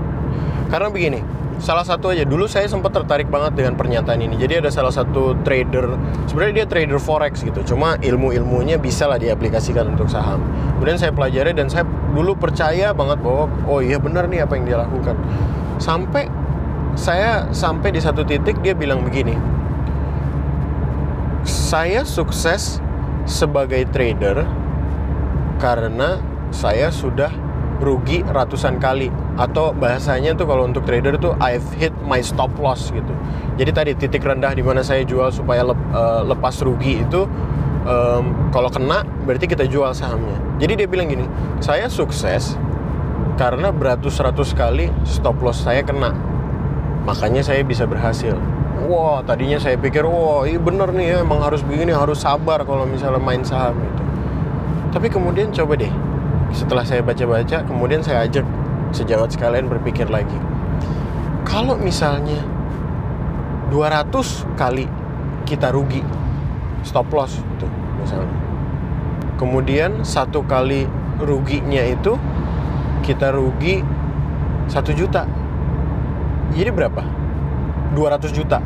Karena 0.65 0.89
begini 0.89 1.22
salah 1.59 1.83
satu 1.88 2.12
aja. 2.12 2.24
Dulu 2.27 2.45
saya 2.47 2.67
sempat 2.67 2.91
tertarik 2.95 3.27
banget 3.27 3.55
dengan 3.59 3.74
pernyataan 3.79 4.19
ini. 4.19 4.35
Jadi 4.39 4.63
ada 4.65 4.69
salah 4.71 4.91
satu 4.91 5.35
trader 5.43 5.95
sebenarnya 6.27 6.63
dia 6.63 6.67
trader 6.67 7.00
forex 7.00 7.43
gitu. 7.43 7.63
Cuma 7.63 8.00
ilmu-ilmunya 8.00 8.79
bisa 8.79 9.07
lah 9.07 9.19
diaplikasikan 9.19 9.95
untuk 9.95 10.07
saham. 10.12 10.43
Kemudian 10.77 11.00
saya 11.00 11.12
pelajari 11.15 11.55
dan 11.55 11.71
saya 11.71 11.88
dulu 12.15 12.35
percaya 12.35 12.91
banget 12.91 13.19
bahwa 13.24 13.51
oh 13.67 13.79
iya 13.79 14.00
benar 14.00 14.27
nih 14.27 14.43
apa 14.43 14.53
yang 14.59 14.65
dia 14.67 14.77
lakukan. 14.79 15.15
Sampai 15.79 16.31
saya 16.95 17.51
sampai 17.51 17.91
di 17.91 18.00
satu 18.00 18.24
titik 18.24 18.63
dia 18.63 18.71
bilang 18.71 19.03
begini 19.03 19.35
saya 21.45 22.01
sukses 22.07 22.79
sebagai 23.27 23.85
trader 23.91 24.47
karena 25.59 26.17
saya 26.50 26.89
sudah 26.89 27.29
rugi 27.83 28.24
ratusan 28.25 28.79
kali 28.79 29.12
atau 29.35 29.75
bahasanya 29.75 30.31
tuh 30.35 30.47
kalau 30.47 30.63
untuk 30.63 30.87
trader 30.87 31.19
tuh 31.19 31.35
I've 31.43 31.65
hit 31.75 31.91
my 32.07 32.23
stop 32.23 32.51
loss 32.55 32.91
gitu. 32.91 33.11
Jadi 33.59 33.71
tadi 33.71 33.91
titik 33.95 34.23
rendah 34.23 34.55
di 34.55 34.63
mana 34.63 34.79
saya 34.83 35.03
jual 35.03 35.31
supaya 35.31 35.63
lep, 35.63 35.79
uh, 35.91 36.23
lepas 36.23 36.55
rugi 36.63 37.03
itu 37.03 37.27
um, 37.83 38.51
kalau 38.51 38.71
kena 38.71 39.03
berarti 39.27 39.47
kita 39.47 39.67
jual 39.67 39.91
sahamnya. 39.91 40.39
Jadi 40.59 40.83
dia 40.83 40.87
bilang 40.87 41.11
gini, 41.11 41.27
saya 41.59 41.91
sukses 41.91 42.55
karena 43.35 43.75
beratus-ratus 43.75 44.55
kali 44.55 44.87
stop 45.03 45.39
loss 45.43 45.63
saya 45.63 45.83
kena. 45.83 46.15
Makanya 47.03 47.43
saya 47.43 47.61
bisa 47.61 47.83
berhasil. 47.85 48.33
Wah, 48.85 49.23
tadinya 49.23 49.57
saya 49.57 49.79
pikir, 49.79 50.03
wah, 50.03 50.43
ini 50.45 50.59
bener 50.59 50.91
nih 50.93 51.15
ya, 51.15 51.17
emang 51.23 51.41
harus 51.41 51.63
begini, 51.63 51.95
harus 51.95 52.21
sabar 52.21 52.61
kalau 52.67 52.83
misalnya 52.85 53.17
main 53.17 53.41
saham 53.41 53.77
itu. 53.81 54.03
Tapi 54.93 55.07
kemudian 55.09 55.49
coba 55.49 55.73
deh, 55.79 55.89
setelah 56.55 56.87
saya 56.87 57.01
baca-baca 57.03 57.67
kemudian 57.67 57.99
saya 57.99 58.23
ajak 58.23 58.47
sejawat 58.95 59.35
sekalian 59.35 59.67
berpikir 59.67 60.07
lagi. 60.07 60.39
Kalau 61.43 61.75
misalnya 61.75 62.39
200 63.67 64.07
kali 64.55 64.87
kita 65.43 65.75
rugi 65.75 65.99
stop 66.87 67.11
loss 67.11 67.35
itu 67.59 67.67
misalnya. 67.99 68.31
Kemudian 69.35 70.07
satu 70.07 70.47
kali 70.47 70.87
ruginya 71.19 71.83
itu 71.83 72.15
kita 73.03 73.35
rugi 73.35 73.83
satu 74.71 74.95
juta. 74.95 75.27
Jadi 76.55 76.71
berapa? 76.71 77.03
200 77.93 78.31
juta. 78.31 78.63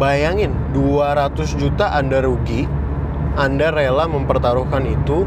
Bayangin 0.00 0.56
200 0.72 1.60
juta 1.60 1.92
anda 1.92 2.24
rugi 2.24 2.66
anda 3.34 3.74
rela 3.74 4.06
mempertaruhkan 4.06 4.86
itu 4.86 5.26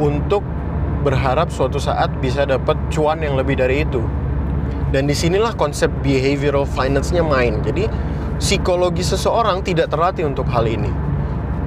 untuk 0.00 0.40
berharap 1.06 1.54
suatu 1.54 1.78
saat 1.78 2.10
bisa 2.18 2.42
dapat 2.42 2.74
cuan 2.90 3.22
yang 3.22 3.38
lebih 3.38 3.54
dari 3.54 3.86
itu. 3.86 4.02
Dan 4.90 5.06
di 5.06 5.14
sinilah 5.14 5.54
konsep 5.54 5.86
behavioral 6.02 6.66
finance-nya 6.66 7.22
main. 7.22 7.62
Jadi 7.62 7.86
psikologi 8.42 9.06
seseorang 9.06 9.62
tidak 9.62 9.94
terlatih 9.94 10.26
untuk 10.26 10.50
hal 10.50 10.66
ini. 10.66 10.90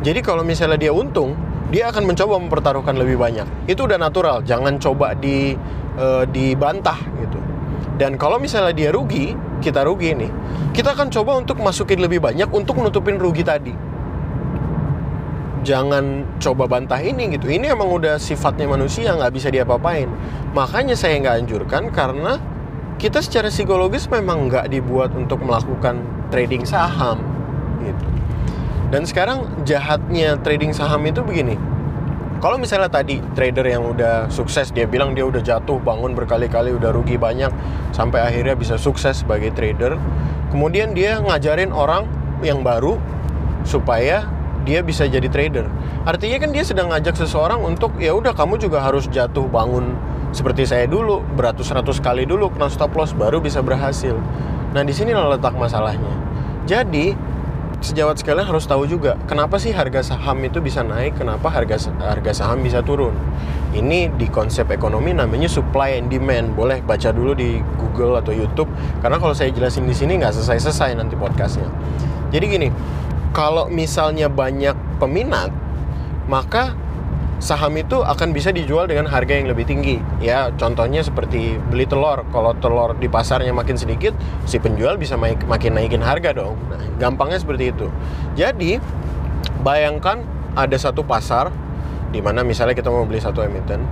Jadi 0.04 0.20
kalau 0.20 0.44
misalnya 0.44 0.76
dia 0.76 0.92
untung, 0.92 1.40
dia 1.72 1.88
akan 1.88 2.04
mencoba 2.04 2.36
mempertaruhkan 2.36 3.00
lebih 3.00 3.16
banyak. 3.16 3.48
Itu 3.64 3.88
udah 3.88 3.96
natural, 3.96 4.44
jangan 4.44 4.76
coba 4.76 5.16
di 5.16 5.56
uh, 5.96 6.28
dibantah 6.28 7.00
gitu. 7.24 7.40
Dan 7.96 8.20
kalau 8.20 8.40
misalnya 8.40 8.76
dia 8.76 8.92
rugi, 8.92 9.36
kita 9.64 9.88
rugi 9.88 10.16
nih. 10.16 10.32
Kita 10.76 10.96
akan 10.96 11.12
coba 11.12 11.40
untuk 11.40 11.60
masukin 11.60 12.00
lebih 12.00 12.24
banyak 12.24 12.48
untuk 12.52 12.80
nutupin 12.80 13.20
rugi 13.20 13.44
tadi 13.44 13.89
jangan 15.62 16.26
coba 16.40 16.66
bantah 16.66 17.00
ini 17.00 17.36
gitu. 17.36 17.50
Ini 17.52 17.76
emang 17.76 17.92
udah 17.92 18.16
sifatnya 18.22 18.68
manusia 18.70 19.16
nggak 19.16 19.34
bisa 19.34 19.48
diapa-apain. 19.52 20.08
Makanya 20.56 20.96
saya 20.96 21.20
nggak 21.20 21.36
anjurkan 21.46 21.84
karena 21.92 22.40
kita 23.00 23.24
secara 23.24 23.48
psikologis 23.48 24.12
memang 24.12 24.52
nggak 24.52 24.68
dibuat 24.72 25.16
untuk 25.16 25.40
melakukan 25.44 26.04
trading 26.32 26.68
saham 26.68 27.24
gitu. 27.84 28.06
Dan 28.90 29.06
sekarang 29.06 29.46
jahatnya 29.64 30.42
trading 30.42 30.74
saham 30.74 31.06
itu 31.06 31.22
begini. 31.22 31.56
Kalau 32.40 32.56
misalnya 32.56 32.88
tadi 32.88 33.20
trader 33.36 33.68
yang 33.68 33.84
udah 33.84 34.32
sukses 34.32 34.72
dia 34.72 34.88
bilang 34.88 35.12
dia 35.12 35.28
udah 35.28 35.44
jatuh 35.44 35.76
bangun 35.84 36.16
berkali-kali 36.16 36.72
udah 36.72 36.96
rugi 36.96 37.20
banyak 37.20 37.52
sampai 37.92 38.24
akhirnya 38.24 38.56
bisa 38.56 38.80
sukses 38.80 39.28
sebagai 39.28 39.52
trader. 39.52 40.00
Kemudian 40.50 40.96
dia 40.96 41.20
ngajarin 41.20 41.76
orang 41.76 42.08
yang 42.40 42.64
baru 42.64 42.96
supaya 43.68 44.24
dia 44.70 44.86
bisa 44.86 45.10
jadi 45.10 45.26
trader. 45.26 45.66
Artinya 46.06 46.38
kan 46.38 46.54
dia 46.54 46.62
sedang 46.62 46.94
ngajak 46.94 47.18
seseorang 47.18 47.58
untuk 47.66 47.98
ya 47.98 48.14
udah 48.14 48.38
kamu 48.38 48.62
juga 48.62 48.86
harus 48.86 49.10
jatuh 49.10 49.50
bangun 49.50 49.98
seperti 50.30 50.70
saya 50.70 50.86
dulu 50.86 51.26
beratus-ratus 51.34 51.98
kali 52.06 52.30
dulu 52.30 52.54
kena 52.54 52.70
stop 52.70 52.94
loss 52.94 53.18
baru 53.18 53.42
bisa 53.42 53.66
berhasil. 53.66 54.14
Nah 54.78 54.86
di 54.86 54.94
sini 54.94 55.18
letak 55.18 55.58
masalahnya. 55.58 56.14
Jadi 56.70 57.18
sejawat 57.82 58.22
sekalian 58.22 58.46
harus 58.46 58.70
tahu 58.70 58.86
juga 58.86 59.18
kenapa 59.26 59.58
sih 59.58 59.74
harga 59.74 60.06
saham 60.06 60.38
itu 60.46 60.62
bisa 60.62 60.86
naik, 60.86 61.18
kenapa 61.18 61.50
harga 61.50 61.90
harga 61.98 62.46
saham 62.46 62.62
bisa 62.62 62.86
turun. 62.86 63.18
Ini 63.74 64.14
di 64.22 64.30
konsep 64.30 64.70
ekonomi 64.70 65.18
namanya 65.18 65.50
supply 65.50 65.98
and 65.98 66.14
demand. 66.14 66.54
Boleh 66.54 66.86
baca 66.86 67.10
dulu 67.10 67.34
di 67.34 67.66
Google 67.82 68.22
atau 68.22 68.30
YouTube 68.30 68.70
karena 69.02 69.18
kalau 69.18 69.34
saya 69.34 69.50
jelasin 69.50 69.90
di 69.90 69.98
sini 69.98 70.22
nggak 70.22 70.38
selesai-selesai 70.38 70.94
nanti 70.94 71.18
podcastnya. 71.18 71.66
Jadi 72.30 72.46
gini, 72.46 72.70
kalau 73.32 73.70
misalnya 73.70 74.28
banyak 74.28 74.74
peminat, 74.98 75.54
maka 76.26 76.74
saham 77.40 77.72
itu 77.80 78.04
akan 78.04 78.36
bisa 78.36 78.52
dijual 78.52 78.86
dengan 78.86 79.08
harga 79.08 79.32
yang 79.32 79.48
lebih 79.48 79.64
tinggi. 79.64 79.98
Ya, 80.20 80.52
contohnya 80.60 81.00
seperti 81.00 81.56
beli 81.72 81.88
telur. 81.88 82.28
Kalau 82.36 82.52
telur 82.60 82.98
di 83.00 83.08
pasarnya 83.08 83.56
makin 83.56 83.80
sedikit, 83.80 84.12
si 84.44 84.60
penjual 84.60 85.00
bisa 85.00 85.16
makin 85.18 85.72
naikin 85.72 86.04
harga 86.04 86.36
dong. 86.36 86.60
Nah, 86.68 86.84
gampangnya 87.00 87.40
seperti 87.40 87.72
itu. 87.72 87.88
Jadi, 88.36 88.78
bayangkan 89.64 90.20
ada 90.58 90.76
satu 90.76 91.06
pasar 91.08 91.54
di 92.10 92.20
mana 92.20 92.42
misalnya 92.42 92.74
kita 92.74 92.90
mau 92.90 93.06
beli 93.06 93.22
satu 93.22 93.46
emiten, 93.46 93.86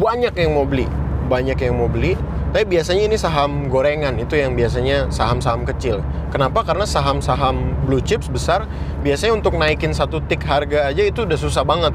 banyak 0.00 0.32
yang 0.34 0.56
mau 0.56 0.64
beli, 0.64 0.88
banyak 1.28 1.60
yang 1.60 1.76
mau 1.76 1.86
beli, 1.86 2.16
tapi 2.48 2.64
biasanya 2.64 3.12
ini 3.12 3.16
saham 3.20 3.68
gorengan 3.68 4.16
itu 4.16 4.40
yang 4.40 4.56
biasanya 4.56 5.12
saham-saham 5.12 5.68
kecil. 5.68 6.00
Kenapa? 6.32 6.64
Karena 6.64 6.88
saham-saham 6.88 7.84
blue 7.84 8.00
chips 8.00 8.32
besar 8.32 8.64
biasanya 9.04 9.36
untuk 9.36 9.60
naikin 9.60 9.92
satu 9.92 10.24
tick 10.24 10.40
harga 10.48 10.88
aja 10.88 11.04
itu 11.04 11.28
udah 11.28 11.36
susah 11.36 11.60
banget. 11.60 11.92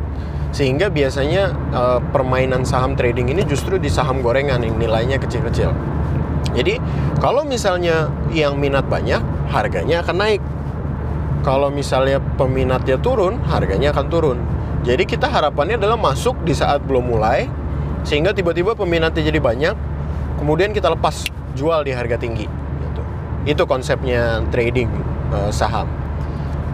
Sehingga 0.54 0.94
biasanya 0.94 1.50
uh, 1.74 2.00
permainan 2.14 2.62
saham 2.62 2.94
trading 2.94 3.34
ini 3.34 3.42
justru 3.50 3.82
di 3.82 3.90
saham 3.90 4.22
gorengan 4.22 4.62
yang 4.62 4.78
nilainya 4.78 5.18
kecil-kecil. 5.18 5.74
Jadi 6.54 6.78
kalau 7.18 7.42
misalnya 7.42 8.14
yang 8.30 8.62
minat 8.62 8.86
banyak, 8.86 9.26
harganya 9.50 10.06
akan 10.06 10.18
naik. 10.22 10.42
Kalau 11.42 11.74
misalnya 11.74 12.22
peminatnya 12.38 13.02
turun, 13.02 13.42
harganya 13.50 13.90
akan 13.90 14.06
turun. 14.08 14.38
Jadi 14.86 15.10
kita 15.10 15.26
harapannya 15.26 15.82
adalah 15.82 15.98
masuk 15.98 16.46
di 16.46 16.54
saat 16.54 16.86
belum 16.86 17.10
mulai, 17.10 17.50
sehingga 18.06 18.36
tiba-tiba 18.36 18.78
peminatnya 18.78 19.26
jadi 19.26 19.40
banyak, 19.42 19.76
kemudian 20.38 20.74
kita 20.74 20.92
lepas 20.94 21.28
jual 21.54 21.86
di 21.86 21.94
harga 21.94 22.18
tinggi 22.18 22.50
gitu. 22.82 23.02
itu 23.46 23.64
konsepnya 23.70 24.42
trading 24.50 24.90
uh, 25.30 25.54
saham. 25.54 25.86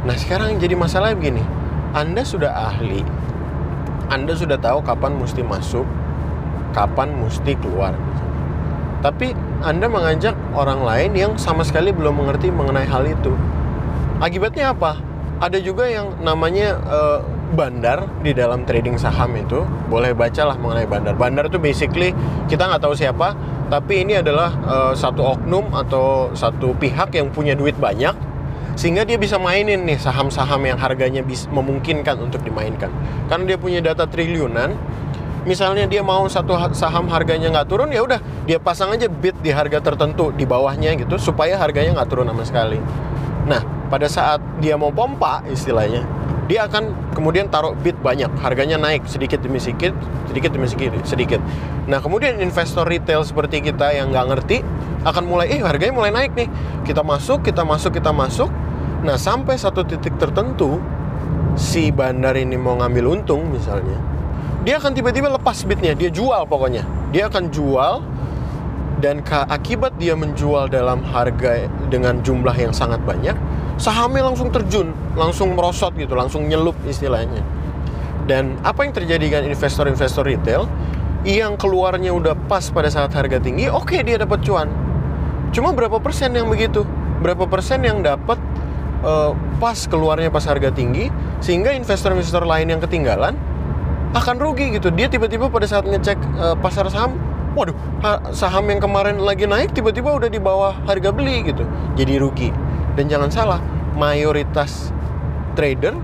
Nah 0.07 0.15
sekarang 0.15 0.55
jadi 0.59 0.75
masalah 0.79 1.11
begini. 1.15 1.43
Anda 1.91 2.21
sudah 2.21 2.53
ahli. 2.53 3.01
Anda 4.09 4.33
sudah 4.37 4.57
tahu 4.57 4.81
kapan 4.85 5.17
mesti 5.17 5.41
masuk 5.41 5.85
kapan 6.71 7.09
mesti 7.17 7.57
keluar. 7.57 7.93
Tapi 8.99 9.31
anda 9.63 9.87
mengajak 9.87 10.35
orang 10.55 10.83
lain 10.83 11.11
yang 11.15 11.33
sama 11.39 11.63
sekali 11.63 11.91
belum 11.95 12.19
mengerti 12.19 12.51
mengenai 12.51 12.87
hal 12.87 13.07
itu. 13.07 13.31
Akibatnya 14.19 14.75
apa? 14.75 14.99
Ada 15.39 15.63
juga 15.63 15.87
yang 15.87 16.19
namanya 16.19 16.75
uh, 16.83 17.23
bandar 17.53 18.05
di 18.21 18.31
dalam 18.31 18.63
trading 18.63 18.95
saham 18.97 19.33
itu 19.37 19.65
boleh 19.89 20.13
bacalah 20.13 20.55
mengenai 20.57 20.85
bandar. 20.85 21.13
Bandar 21.17 21.49
itu 21.49 21.57
basically 21.57 22.13
kita 22.45 22.69
nggak 22.69 22.81
tahu 22.81 22.95
siapa 22.95 23.33
tapi 23.69 24.01
ini 24.05 24.17
adalah 24.17 24.49
uh, 24.65 24.93
satu 24.97 25.37
oknum 25.37 25.69
atau 25.73 26.33
satu 26.33 26.73
pihak 26.77 27.13
yang 27.13 27.29
punya 27.29 27.53
duit 27.53 27.77
banyak 27.77 28.17
sehingga 28.73 29.03
dia 29.03 29.19
bisa 29.19 29.35
mainin 29.35 29.83
nih 29.83 29.99
saham-saham 29.99 30.63
yang 30.63 30.79
harganya 30.79 31.19
bisa 31.19 31.51
memungkinkan 31.51 32.15
untuk 32.17 32.41
dimainkan. 32.41 32.89
Karena 33.27 33.43
dia 33.55 33.57
punya 33.59 33.79
data 33.83 34.07
triliunan 34.07 34.73
misalnya 35.47 35.87
dia 35.87 36.03
mau 36.03 36.27
satu 36.27 36.55
saham 36.75 37.07
harganya 37.07 37.47
nggak 37.49 37.67
turun 37.71 37.89
ya 37.95 38.03
udah 38.03 38.19
dia 38.43 38.59
pasang 38.59 38.91
aja 38.91 39.07
bid 39.07 39.39
di 39.39 39.55
harga 39.55 39.79
tertentu 39.79 40.35
di 40.35 40.43
bawahnya 40.43 40.99
gitu 40.99 41.15
supaya 41.15 41.55
harganya 41.55 41.95
nggak 41.95 42.09
turun 42.09 42.27
sama 42.27 42.43
sekali. 42.43 42.79
Nah 43.47 43.61
pada 43.89 44.05
saat 44.05 44.43
dia 44.61 44.77
mau 44.77 44.93
pompa 44.93 45.41
istilahnya 45.49 46.18
dia 46.49 46.65
akan 46.65 47.13
kemudian 47.13 47.45
taruh 47.53 47.77
bid 47.77 47.93
banyak, 48.01 48.33
harganya 48.41 48.81
naik 48.81 49.05
sedikit 49.05 49.37
demi 49.37 49.61
sedikit, 49.61 49.93
sedikit 50.25 50.49
demi 50.49 50.65
sedikit, 50.65 50.97
sedikit. 51.05 51.37
Nah 51.85 52.01
kemudian 52.01 52.41
investor 52.41 52.89
retail 52.89 53.21
seperti 53.21 53.61
kita 53.61 53.93
yang 53.93 54.09
nggak 54.09 54.25
ngerti 54.33 54.65
akan 55.05 55.29
mulai, 55.29 55.53
eh 55.53 55.61
harganya 55.61 55.93
mulai 55.93 56.09
naik 56.09 56.33
nih, 56.33 56.49
kita 56.89 57.05
masuk, 57.05 57.45
kita 57.45 57.61
masuk, 57.61 57.93
kita 57.93 58.09
masuk. 58.09 58.49
Nah 59.05 59.13
sampai 59.13 59.61
satu 59.61 59.85
titik 59.85 60.17
tertentu 60.17 60.81
si 61.53 61.93
bandar 61.93 62.33
ini 62.33 62.57
mau 62.57 62.81
ngambil 62.81 63.21
untung 63.21 63.45
misalnya, 63.53 64.01
dia 64.65 64.81
akan 64.81 64.97
tiba-tiba 64.97 65.29
lepas 65.29 65.61
bidnya, 65.69 65.93
dia 65.93 66.09
jual 66.09 66.49
pokoknya, 66.49 66.81
dia 67.13 67.29
akan 67.29 67.53
jual 67.53 68.01
dan 68.99 69.21
akibat 69.29 69.95
dia 70.01 70.17
menjual 70.17 70.67
dalam 70.67 71.05
harga 71.13 71.69
dengan 71.93 72.19
jumlah 72.25 72.57
yang 72.57 72.73
sangat 72.75 72.99
banyak, 73.05 73.37
sahamnya 73.79 74.27
langsung 74.27 74.51
terjun, 74.51 74.91
langsung 75.15 75.55
merosot 75.55 75.95
gitu, 75.95 76.13
langsung 76.13 76.45
nyelup 76.45 76.75
istilahnya. 76.83 77.41
Dan 78.27 78.59
apa 78.61 78.85
yang 78.85 78.93
terjadi 78.93 79.23
dengan 79.25 79.43
investor-investor 79.49 80.27
retail 80.27 80.69
yang 81.25 81.55
keluarnya 81.55 82.13
udah 82.13 82.35
pas 82.45 82.67
pada 82.69 82.91
saat 82.91 83.09
harga 83.15 83.41
tinggi, 83.41 83.71
oke 83.71 83.89
okay, 83.89 84.05
dia 84.05 84.19
dapat 84.19 84.43
cuan. 84.45 84.69
Cuma 85.55 85.73
berapa 85.73 85.97
persen 85.97 86.35
yang 86.35 86.51
begitu? 86.51 86.85
Berapa 87.23 87.49
persen 87.49 87.81
yang 87.81 88.05
dapat 88.05 88.37
uh, 89.01 89.33
pas 89.57 89.79
keluarnya 89.89 90.29
pas 90.29 90.45
harga 90.45 90.69
tinggi 90.69 91.09
sehingga 91.41 91.73
investor-investor 91.73 92.45
lain 92.45 92.69
yang 92.69 92.83
ketinggalan 92.83 93.33
akan 94.13 94.35
rugi 94.37 94.77
gitu. 94.77 94.93
Dia 94.93 95.09
tiba-tiba 95.09 95.49
pada 95.49 95.65
saat 95.65 95.87
ngecek 95.87 96.19
uh, 96.37 96.55
pasar 96.59 96.85
saham 96.91 97.17
waduh 97.57 97.73
saham 98.31 98.69
yang 98.69 98.77
kemarin 98.77 99.17
lagi 99.19 99.49
naik 99.49 99.73
tiba-tiba 99.73 100.13
udah 100.13 100.29
di 100.29 100.37
bawah 100.37 100.77
harga 100.85 101.09
beli 101.09 101.49
gitu 101.49 101.65
jadi 101.97 102.21
rugi 102.21 102.53
dan 102.99 103.07
jangan 103.07 103.31
salah 103.31 103.59
mayoritas 103.95 104.91
trader 105.55 105.95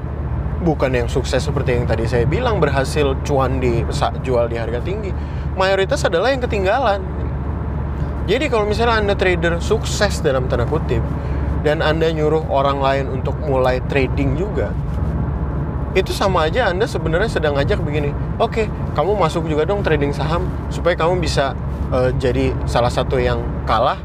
bukan 0.64 0.96
yang 0.96 1.12
sukses 1.12 1.44
seperti 1.44 1.76
yang 1.76 1.84
tadi 1.84 2.08
saya 2.08 2.24
bilang 2.24 2.64
berhasil 2.64 3.20
cuan 3.28 3.60
di 3.60 3.84
jual 4.24 4.48
di 4.48 4.56
harga 4.56 4.80
tinggi. 4.80 5.12
Mayoritas 5.60 6.08
adalah 6.08 6.32
yang 6.32 6.40
ketinggalan. 6.40 7.04
Jadi 8.32 8.48
kalau 8.48 8.64
misalnya 8.64 9.04
anda 9.04 9.16
trader 9.20 9.60
sukses 9.60 10.24
dalam 10.24 10.48
tanda 10.48 10.64
kutip 10.64 11.04
dan 11.68 11.84
anda 11.84 12.08
nyuruh 12.16 12.48
orang 12.48 12.80
lain 12.80 13.06
untuk 13.12 13.36
mulai 13.44 13.84
trading 13.92 14.40
juga 14.40 14.72
itu 15.96 16.12
sama 16.12 16.52
aja 16.52 16.68
Anda 16.68 16.92
sebenarnya 16.92 17.40
sedang 17.40 17.56
ngajak 17.56 17.80
begini, 17.80 18.12
oke, 18.36 18.52
okay, 18.52 18.66
kamu 19.00 19.16
masuk 19.16 19.48
juga 19.48 19.64
dong 19.64 19.80
trading 19.80 20.12
saham 20.12 20.44
supaya 20.68 20.92
kamu 21.00 21.24
bisa 21.24 21.56
uh, 21.88 22.12
jadi 22.20 22.52
salah 22.68 22.92
satu 22.92 23.16
yang 23.16 23.40
kalah 23.64 23.96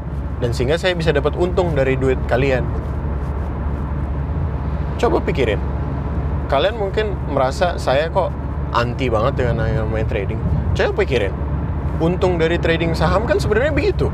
dan 0.41 0.51
sehingga 0.51 0.75
saya 0.75 0.97
bisa 0.97 1.13
dapat 1.13 1.37
untung 1.37 1.77
dari 1.77 1.93
duit 1.95 2.17
kalian. 2.25 2.65
Coba 4.97 5.21
pikirin, 5.21 5.61
kalian 6.49 6.77
mungkin 6.77 7.13
merasa 7.29 7.77
saya 7.77 8.09
kok 8.09 8.33
anti 8.73 9.07
banget 9.07 9.41
dengan 9.41 9.65
yang 9.69 9.89
main 9.89 10.05
trading. 10.09 10.37
Coba 10.73 11.05
pikirin, 11.05 11.33
untung 12.01 12.41
dari 12.41 12.57
trading 12.57 12.97
saham 12.97 13.29
kan 13.29 13.37
sebenarnya 13.37 13.73
begitu. 13.73 14.09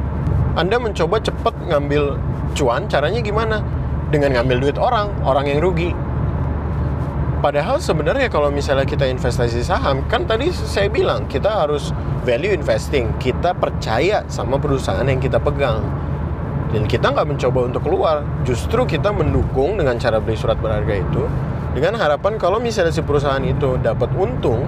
Anda 0.60 0.76
mencoba 0.78 1.24
cepat 1.24 1.56
ngambil 1.72 2.20
cuan, 2.54 2.86
caranya 2.92 3.24
gimana? 3.24 3.64
Dengan 4.08 4.40
ngambil 4.40 4.58
duit 4.64 4.78
orang, 4.80 5.12
orang 5.28 5.52
yang 5.52 5.60
rugi 5.60 5.92
Padahal 7.38 7.78
sebenarnya 7.78 8.34
kalau 8.34 8.50
misalnya 8.50 8.82
kita 8.82 9.06
investasi 9.06 9.62
saham, 9.62 10.02
kan 10.10 10.26
tadi 10.26 10.50
saya 10.50 10.90
bilang 10.90 11.30
kita 11.30 11.46
harus 11.48 11.94
value 12.26 12.50
investing. 12.50 13.14
Kita 13.22 13.54
percaya 13.54 14.26
sama 14.26 14.58
perusahaan 14.58 15.06
yang 15.06 15.22
kita 15.22 15.38
pegang. 15.38 15.86
Dan 16.68 16.84
kita 16.84 17.16
nggak 17.16 17.28
mencoba 17.28 17.60
untuk 17.72 17.82
keluar. 17.88 18.24
Justru 18.44 18.84
kita 18.84 19.16
mendukung 19.16 19.80
dengan 19.80 19.96
cara 19.96 20.20
beli 20.20 20.36
surat 20.36 20.60
berharga 20.60 21.00
itu. 21.00 21.24
Dengan 21.72 21.96
harapan 22.02 22.36
kalau 22.42 22.58
misalnya 22.58 22.92
si 22.92 23.06
perusahaan 23.06 23.44
itu 23.44 23.78
dapat 23.80 24.10
untung, 24.18 24.66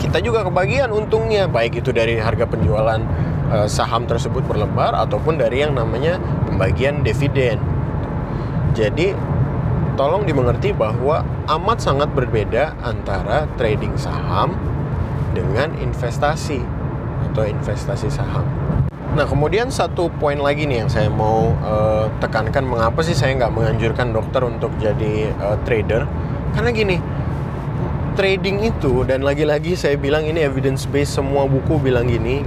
kita 0.00 0.18
juga 0.18 0.42
kebagian 0.42 0.90
untungnya. 0.90 1.46
Baik 1.46 1.84
itu 1.84 1.94
dari 1.94 2.18
harga 2.18 2.48
penjualan 2.48 3.00
uh, 3.52 3.68
saham 3.70 4.08
tersebut 4.08 4.42
berlembar 4.44 4.96
ataupun 4.96 5.38
dari 5.38 5.62
yang 5.62 5.78
namanya 5.78 6.18
pembagian 6.48 7.06
dividen. 7.06 7.60
Jadi 8.74 9.14
tolong 9.96 10.28
dimengerti 10.28 10.76
bahwa 10.76 11.24
amat 11.48 11.78
sangat 11.80 12.12
berbeda 12.12 12.76
antara 12.84 13.48
trading 13.56 13.96
saham 13.96 14.52
dengan 15.32 15.72
investasi 15.80 16.60
atau 17.32 17.44
investasi 17.44 18.08
saham. 18.12 18.44
Nah, 19.16 19.24
kemudian 19.24 19.72
satu 19.72 20.12
poin 20.20 20.36
lagi 20.36 20.68
nih 20.68 20.84
yang 20.84 20.90
saya 20.92 21.08
mau 21.08 21.56
uh, 21.64 22.04
tekankan 22.20 22.60
mengapa 22.68 23.00
sih 23.00 23.16
saya 23.16 23.32
nggak 23.32 23.48
menganjurkan 23.48 24.12
dokter 24.12 24.44
untuk 24.44 24.68
jadi 24.76 25.32
uh, 25.40 25.56
trader? 25.64 26.04
Karena 26.52 26.68
gini, 26.68 27.00
trading 28.12 28.68
itu 28.68 29.08
dan 29.08 29.24
lagi-lagi 29.24 29.72
saya 29.72 29.96
bilang 29.96 30.28
ini 30.28 30.44
evidence 30.44 30.84
based 30.84 31.16
semua 31.16 31.48
buku 31.48 31.80
bilang 31.80 32.12
gini. 32.12 32.44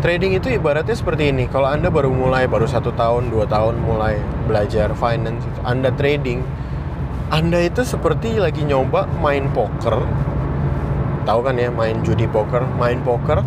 Trading 0.00 0.32
itu 0.40 0.56
ibaratnya 0.56 0.96
seperti 0.96 1.28
ini. 1.28 1.52
Kalau 1.52 1.68
anda 1.68 1.92
baru 1.92 2.08
mulai, 2.08 2.48
baru 2.48 2.64
satu 2.64 2.88
tahun, 2.96 3.28
dua 3.28 3.44
tahun 3.44 3.76
mulai 3.84 4.16
belajar 4.48 4.88
finance, 4.96 5.44
anda 5.68 5.92
trading, 5.92 6.40
anda 7.28 7.60
itu 7.60 7.84
seperti 7.84 8.40
lagi 8.40 8.64
nyoba 8.64 9.04
main 9.20 9.52
poker 9.52 10.00
tahu 11.24 11.40
kan 11.40 11.56
ya 11.56 11.72
main 11.72 12.04
judi 12.04 12.28
poker 12.28 12.68
main 12.76 13.00
poker 13.00 13.40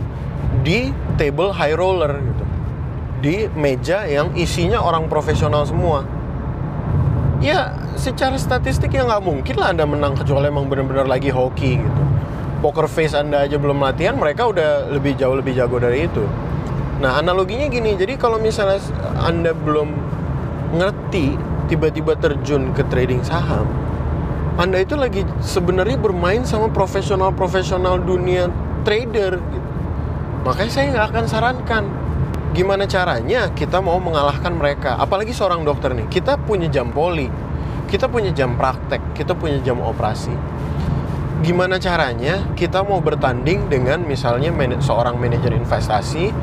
di 0.65 0.89
table 1.17 1.51
high 1.51 1.75
roller 1.75 2.21
gitu 2.21 2.43
di 3.17 3.36
meja 3.58 4.06
yang 4.06 4.32
isinya 4.38 4.77
orang 4.77 5.10
profesional 5.10 5.65
semua 5.65 6.06
ya 7.41 7.73
secara 7.97 8.38
statistik 8.38 8.93
ya 8.93 9.06
nggak 9.06 9.23
mungkin 9.25 9.56
lah 9.58 9.73
anda 9.73 9.86
menang 9.89 10.13
kecuali 10.13 10.47
emang 10.47 10.69
benar-benar 10.69 11.10
lagi 11.10 11.34
hoki 11.34 11.82
gitu 11.82 12.01
poker 12.62 12.86
face 12.86 13.17
anda 13.17 13.45
aja 13.45 13.58
belum 13.58 13.82
latihan 13.82 14.17
mereka 14.17 14.49
udah 14.49 14.93
lebih 14.93 15.17
jauh 15.17 15.34
lebih 15.38 15.58
jago 15.58 15.82
dari 15.82 16.06
itu 16.06 16.25
nah 16.97 17.17
analoginya 17.17 17.69
gini 17.69 17.93
jadi 17.93 18.17
kalau 18.17 18.41
misalnya 18.41 18.82
anda 19.21 19.53
belum 19.53 19.93
ngerti 20.73 21.38
tiba-tiba 21.67 22.15
terjun 22.17 22.71
ke 22.71 22.84
trading 22.88 23.21
saham, 23.21 23.67
Anda 24.58 24.82
itu 24.82 24.97
lagi 24.97 25.21
sebenarnya 25.43 25.99
bermain 25.99 26.47
sama 26.47 26.71
profesional-profesional 26.71 28.01
dunia 28.01 28.49
trader. 28.88 29.38
Gitu. 29.38 29.66
Makanya 30.45 30.71
saya 30.71 30.86
nggak 30.93 31.08
akan 31.13 31.26
sarankan 31.26 31.84
gimana 32.58 32.89
caranya 32.89 33.54
kita 33.54 33.78
mau 33.82 34.02
mengalahkan 34.02 34.54
mereka. 34.58 34.97
Apalagi 34.97 35.30
seorang 35.30 35.62
dokter 35.62 35.93
nih, 35.93 36.10
kita 36.10 36.41
punya 36.41 36.65
jam 36.69 36.89
poli, 36.89 37.30
kita 37.86 38.10
punya 38.10 38.34
jam 38.34 38.58
praktek, 38.58 39.13
kita 39.13 39.38
punya 39.38 39.62
jam 39.62 39.78
operasi. 39.78 40.34
Gimana 41.45 41.78
caranya 41.78 42.50
kita 42.58 42.82
mau 42.82 42.97
bertanding 42.97 43.69
dengan 43.69 44.02
misalnya 44.02 44.50
seorang 44.82 45.21
manajer 45.21 45.54
investasi 45.54 46.34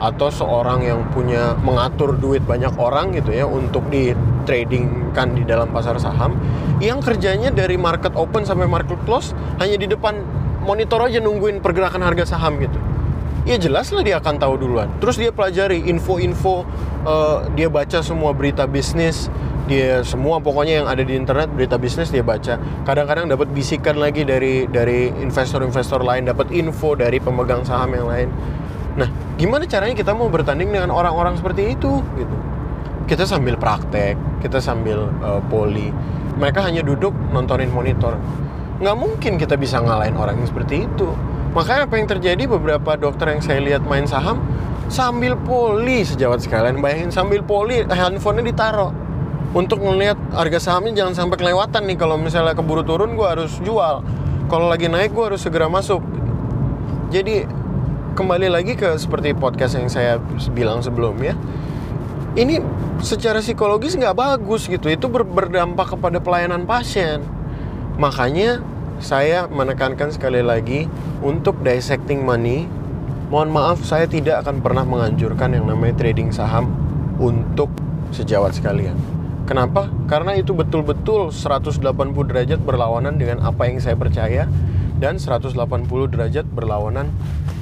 atau 0.00 0.32
seorang 0.32 0.80
yang 0.80 1.04
punya 1.12 1.52
mengatur 1.60 2.16
duit 2.16 2.40
banyak 2.40 2.72
orang 2.80 3.12
gitu 3.12 3.36
ya 3.36 3.44
untuk 3.44 3.84
di 3.92 4.16
trading 4.48 5.12
kan 5.12 5.36
di 5.36 5.44
dalam 5.44 5.68
pasar 5.76 6.00
saham 6.00 6.40
yang 6.80 7.04
kerjanya 7.04 7.52
dari 7.52 7.76
market 7.76 8.16
open 8.16 8.48
sampai 8.48 8.64
market 8.64 8.96
close 9.04 9.36
hanya 9.60 9.76
di 9.76 9.84
depan 9.84 10.24
monitor 10.64 11.04
aja 11.04 11.20
nungguin 11.20 11.60
pergerakan 11.60 12.00
harga 12.00 12.32
saham 12.32 12.56
gitu 12.64 12.80
ya 13.50 13.58
jelas 13.58 13.90
lah 13.90 14.06
dia 14.06 14.22
akan 14.22 14.38
tahu 14.38 14.54
duluan 14.62 14.86
terus 15.02 15.18
dia 15.18 15.34
pelajari 15.34 15.82
info-info 15.90 16.62
uh, 17.02 17.50
dia 17.58 17.66
baca 17.66 17.98
semua 17.98 18.30
berita 18.30 18.62
bisnis 18.70 19.26
dia 19.66 20.02
semua 20.06 20.38
pokoknya 20.38 20.82
yang 20.82 20.88
ada 20.90 21.02
di 21.02 21.18
internet 21.18 21.50
berita 21.50 21.74
bisnis 21.74 22.14
dia 22.14 22.22
baca 22.22 22.58
kadang-kadang 22.86 23.26
dapat 23.26 23.50
bisikan 23.50 23.98
lagi 23.98 24.22
dari 24.22 24.70
dari 24.70 25.10
investor-investor 25.10 26.02
lain 26.06 26.30
dapat 26.30 26.54
info 26.54 26.94
dari 26.94 27.18
pemegang 27.18 27.66
saham 27.66 27.90
yang 27.94 28.06
lain 28.06 28.30
Nah, 28.98 29.06
gimana 29.38 29.70
caranya 29.70 29.94
kita 29.94 30.10
mau 30.16 30.26
bertanding 30.26 30.74
dengan 30.74 30.90
orang-orang 30.90 31.38
seperti 31.38 31.78
itu 31.78 32.02
gitu? 32.18 32.36
Kita 33.06 33.26
sambil 33.26 33.54
praktek, 33.58 34.18
kita 34.42 34.58
sambil 34.58 35.10
uh, 35.22 35.42
poli. 35.46 35.90
Mereka 36.38 36.62
hanya 36.62 36.82
duduk 36.82 37.14
nontonin 37.30 37.70
monitor. 37.70 38.18
Nggak 38.80 38.96
mungkin 38.96 39.32
kita 39.38 39.54
bisa 39.58 39.78
ngalahin 39.82 40.16
orang 40.18 40.42
yang 40.42 40.48
seperti 40.48 40.86
itu. 40.86 41.10
Makanya 41.50 41.90
apa 41.90 41.94
yang 41.98 42.06
terjadi 42.06 42.42
beberapa 42.46 42.94
dokter 42.94 43.34
yang 43.34 43.42
saya 43.42 43.58
lihat 43.58 43.82
main 43.82 44.06
saham 44.06 44.38
sambil 44.86 45.34
poli 45.34 46.06
sejawat 46.06 46.42
sekalian. 46.42 46.78
Bayangin 46.78 47.10
sambil 47.10 47.42
poli 47.42 47.82
handphonenya 47.86 48.54
ditaruh. 48.54 48.92
Untuk 49.50 49.82
ngelihat 49.82 50.14
harga 50.30 50.62
sahamnya 50.62 50.94
jangan 51.02 51.26
sampai 51.26 51.34
kelewatan 51.34 51.82
nih 51.90 51.98
kalau 51.98 52.14
misalnya 52.14 52.54
keburu 52.54 52.86
turun 52.86 53.18
gue 53.18 53.26
harus 53.26 53.58
jual. 53.66 54.06
Kalau 54.46 54.66
lagi 54.70 54.86
naik 54.86 55.10
gue 55.10 55.24
harus 55.34 55.42
segera 55.42 55.66
masuk. 55.66 55.98
Jadi 57.10 57.42
kembali 58.14 58.46
lagi 58.46 58.78
ke 58.78 58.94
seperti 58.94 59.34
podcast 59.34 59.74
yang 59.74 59.90
saya 59.90 60.22
bilang 60.54 60.82
sebelumnya 60.82 61.34
ini 62.38 62.62
secara 63.02 63.42
psikologis 63.42 63.98
nggak 63.98 64.14
bagus 64.14 64.70
gitu. 64.70 64.86
Itu 64.86 65.10
ber 65.10 65.26
berdampak 65.26 65.98
kepada 65.98 66.22
pelayanan 66.22 66.62
pasien. 66.62 67.26
Makanya 67.98 68.62
saya 69.00 69.48
menekankan 69.48 70.12
sekali 70.14 70.44
lagi 70.44 70.86
untuk 71.24 71.58
dissecting 71.64 72.22
money 72.22 72.68
mohon 73.32 73.50
maaf 73.50 73.82
saya 73.82 74.06
tidak 74.06 74.44
akan 74.46 74.60
pernah 74.60 74.84
menganjurkan 74.86 75.56
yang 75.56 75.66
namanya 75.66 75.96
trading 75.98 76.30
saham 76.30 76.70
untuk 77.18 77.72
sejawat 78.12 78.54
sekalian 78.54 78.96
Kenapa? 79.50 79.90
Karena 80.06 80.38
itu 80.38 80.54
betul-betul 80.54 81.34
180 81.34 81.82
derajat 82.30 82.62
berlawanan 82.62 83.18
dengan 83.18 83.42
apa 83.42 83.66
yang 83.66 83.82
saya 83.82 83.98
percaya 83.98 84.46
dan 85.02 85.18
180 85.18 85.58
derajat 86.06 86.46
berlawanan 86.54 87.10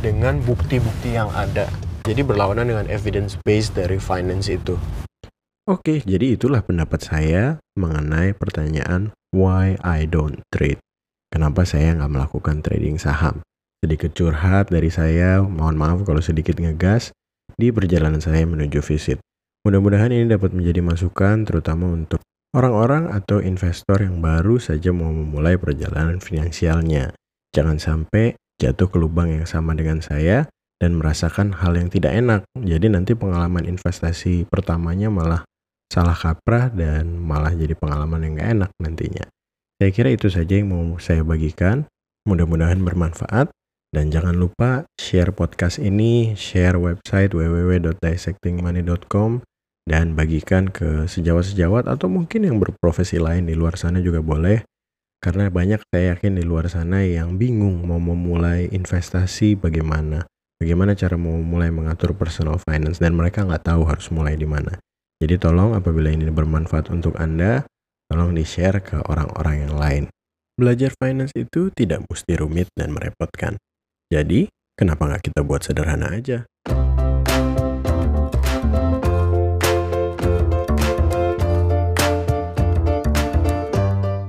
dengan 0.05 0.37
bukti-bukti 0.45 1.17
yang 1.17 1.33
ada. 1.33 1.65
Jadi 2.05 2.21
berlawanan 2.21 2.69
dengan 2.69 2.85
evidence 2.93 3.41
based 3.41 3.73
dari 3.73 3.97
finance 3.97 4.53
itu. 4.53 4.77
Oke, 5.65 6.05
jadi 6.05 6.37
itulah 6.37 6.61
pendapat 6.61 7.09
saya 7.09 7.57
mengenai 7.73 8.37
pertanyaan 8.37 9.17
why 9.33 9.81
I 9.81 10.05
don't 10.05 10.45
trade. 10.53 10.85
Kenapa 11.29 11.69
saya 11.69 11.93
nggak 11.93 12.13
melakukan 12.13 12.65
trading 12.65 12.97
saham? 12.97 13.45
Sedikit 13.79 14.11
curhat 14.17 14.73
dari 14.73 14.91
saya, 14.91 15.45
mohon 15.45 15.79
maaf 15.79 16.03
kalau 16.03 16.19
sedikit 16.19 16.59
ngegas 16.59 17.15
di 17.55 17.71
perjalanan 17.71 18.19
saya 18.19 18.43
menuju 18.49 18.81
visit. 18.83 19.23
Mudah-mudahan 19.63 20.11
ini 20.11 20.27
dapat 20.27 20.57
menjadi 20.57 20.81
masukan 20.81 21.45
terutama 21.45 21.93
untuk 21.93 22.25
orang-orang 22.57 23.13
atau 23.13 23.39
investor 23.45 24.01
yang 24.01 24.25
baru 24.25 24.57
saja 24.57 24.91
mau 24.91 25.13
memulai 25.13 25.61
perjalanan 25.61 26.19
finansialnya. 26.19 27.13
Jangan 27.53 27.77
sampai 27.77 28.35
jatuh 28.59 28.89
ke 28.91 28.97
lubang 28.97 29.31
yang 29.31 29.47
sama 29.47 29.77
dengan 29.77 30.03
saya 30.03 30.49
dan 30.79 30.99
merasakan 30.99 31.55
hal 31.59 31.77
yang 31.77 31.91
tidak 31.91 32.15
enak. 32.15 32.41
Jadi 32.57 32.87
nanti 32.91 33.13
pengalaman 33.15 33.67
investasi 33.67 34.47
pertamanya 34.47 35.11
malah 35.11 35.43
salah 35.91 36.15
kaprah 36.15 36.71
dan 36.71 37.19
malah 37.19 37.55
jadi 37.55 37.75
pengalaman 37.75 38.27
yang 38.27 38.33
gak 38.39 38.51
enak 38.59 38.71
nantinya. 38.79 39.25
Saya 39.79 39.95
kira 39.95 40.11
itu 40.11 40.27
saja 40.27 40.59
yang 40.59 40.75
mau 40.75 40.99
saya 40.99 41.23
bagikan. 41.23 41.87
Mudah-mudahan 42.27 42.83
bermanfaat. 42.83 43.55
Dan 43.95 44.11
jangan 44.11 44.35
lupa 44.37 44.85
share 44.99 45.31
podcast 45.33 45.79
ini, 45.81 46.37
share 46.37 46.77
website 46.77 47.33
www.dissectingmoney.com 47.33 49.41
dan 49.89 50.13
bagikan 50.13 50.69
ke 50.69 51.09
sejawat-sejawat 51.09 51.89
atau 51.89 52.13
mungkin 52.13 52.45
yang 52.45 52.61
berprofesi 52.61 53.17
lain 53.17 53.49
di 53.49 53.57
luar 53.57 53.81
sana 53.81 54.05
juga 54.05 54.21
boleh. 54.21 54.61
Karena 55.23 55.49
banyak 55.49 55.81
saya 55.89 56.19
yakin 56.19 56.37
di 56.37 56.45
luar 56.45 56.69
sana 56.69 57.01
yang 57.07 57.41
bingung 57.41 57.81
mau 57.87 58.03
memulai 58.03 58.69
investasi 58.69 59.57
bagaimana. 59.57 60.29
Bagaimana 60.61 60.99
cara 60.99 61.15
mau 61.15 61.39
mulai 61.39 61.71
mengatur 61.71 62.19
personal 62.19 62.59
finance 62.61 62.99
dan 62.99 63.15
mereka 63.15 63.47
nggak 63.47 63.63
tahu 63.63 63.87
harus 63.87 64.11
mulai 64.11 64.35
di 64.35 64.45
mana. 64.45 64.75
Jadi 65.23 65.39
tolong 65.39 65.73
apabila 65.73 66.11
ini 66.11 66.27
bermanfaat 66.29 66.91
untuk 66.91 67.15
Anda, 67.17 67.63
tolong 68.09 68.33
di-share 68.33 68.81
ke 68.81 68.97
orang-orang 69.05 69.69
yang 69.69 69.75
lain. 69.77 70.05
Belajar 70.59 70.97
finance 70.97 71.31
itu 71.37 71.71
tidak 71.71 72.03
mesti 72.09 72.35
rumit 72.41 72.67
dan 72.75 72.91
merepotkan. 72.91 73.61
Jadi, 74.09 74.49
kenapa 74.75 75.07
nggak 75.07 75.31
kita 75.31 75.41
buat 75.45 75.63
sederhana 75.63 76.17
aja? 76.17 76.49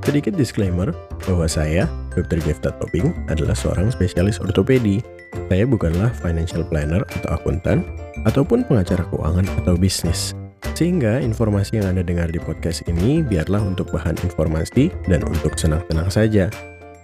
Sedikit 0.10 0.34
disclaimer 0.34 0.90
bahwa 1.24 1.46
saya, 1.46 1.86
Dr. 2.18 2.42
Gefta 2.42 2.74
Toping, 2.82 3.14
adalah 3.30 3.54
seorang 3.54 3.94
spesialis 3.94 4.42
ortopedi. 4.42 5.06
Saya 5.54 5.70
bukanlah 5.70 6.10
financial 6.18 6.66
planner 6.66 7.06
atau 7.14 7.30
akuntan, 7.38 7.86
ataupun 8.26 8.66
pengacara 8.66 9.06
keuangan 9.14 9.46
atau 9.62 9.78
bisnis. 9.78 10.34
Sehingga 10.78 11.20
informasi 11.20 11.82
yang 11.82 11.96
Anda 11.96 12.04
dengar 12.06 12.32
di 12.32 12.40
podcast 12.40 12.88
ini 12.88 13.20
biarlah 13.20 13.60
untuk 13.64 13.92
bahan 13.92 14.16
informasi 14.24 14.94
dan 15.12 15.26
untuk 15.28 15.60
senang-senang 15.60 16.08
saja. 16.08 16.46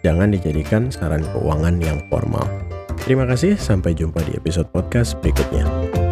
Jangan 0.05 0.31
dijadikan 0.31 0.93
saran 0.93 1.25
keuangan 1.33 1.81
yang 1.81 1.97
formal. 2.07 2.45
Terima 3.03 3.25
kasih, 3.25 3.57
sampai 3.57 3.97
jumpa 3.97 4.21
di 4.23 4.37
episode 4.37 4.69
podcast 4.69 5.17
berikutnya. 5.19 6.04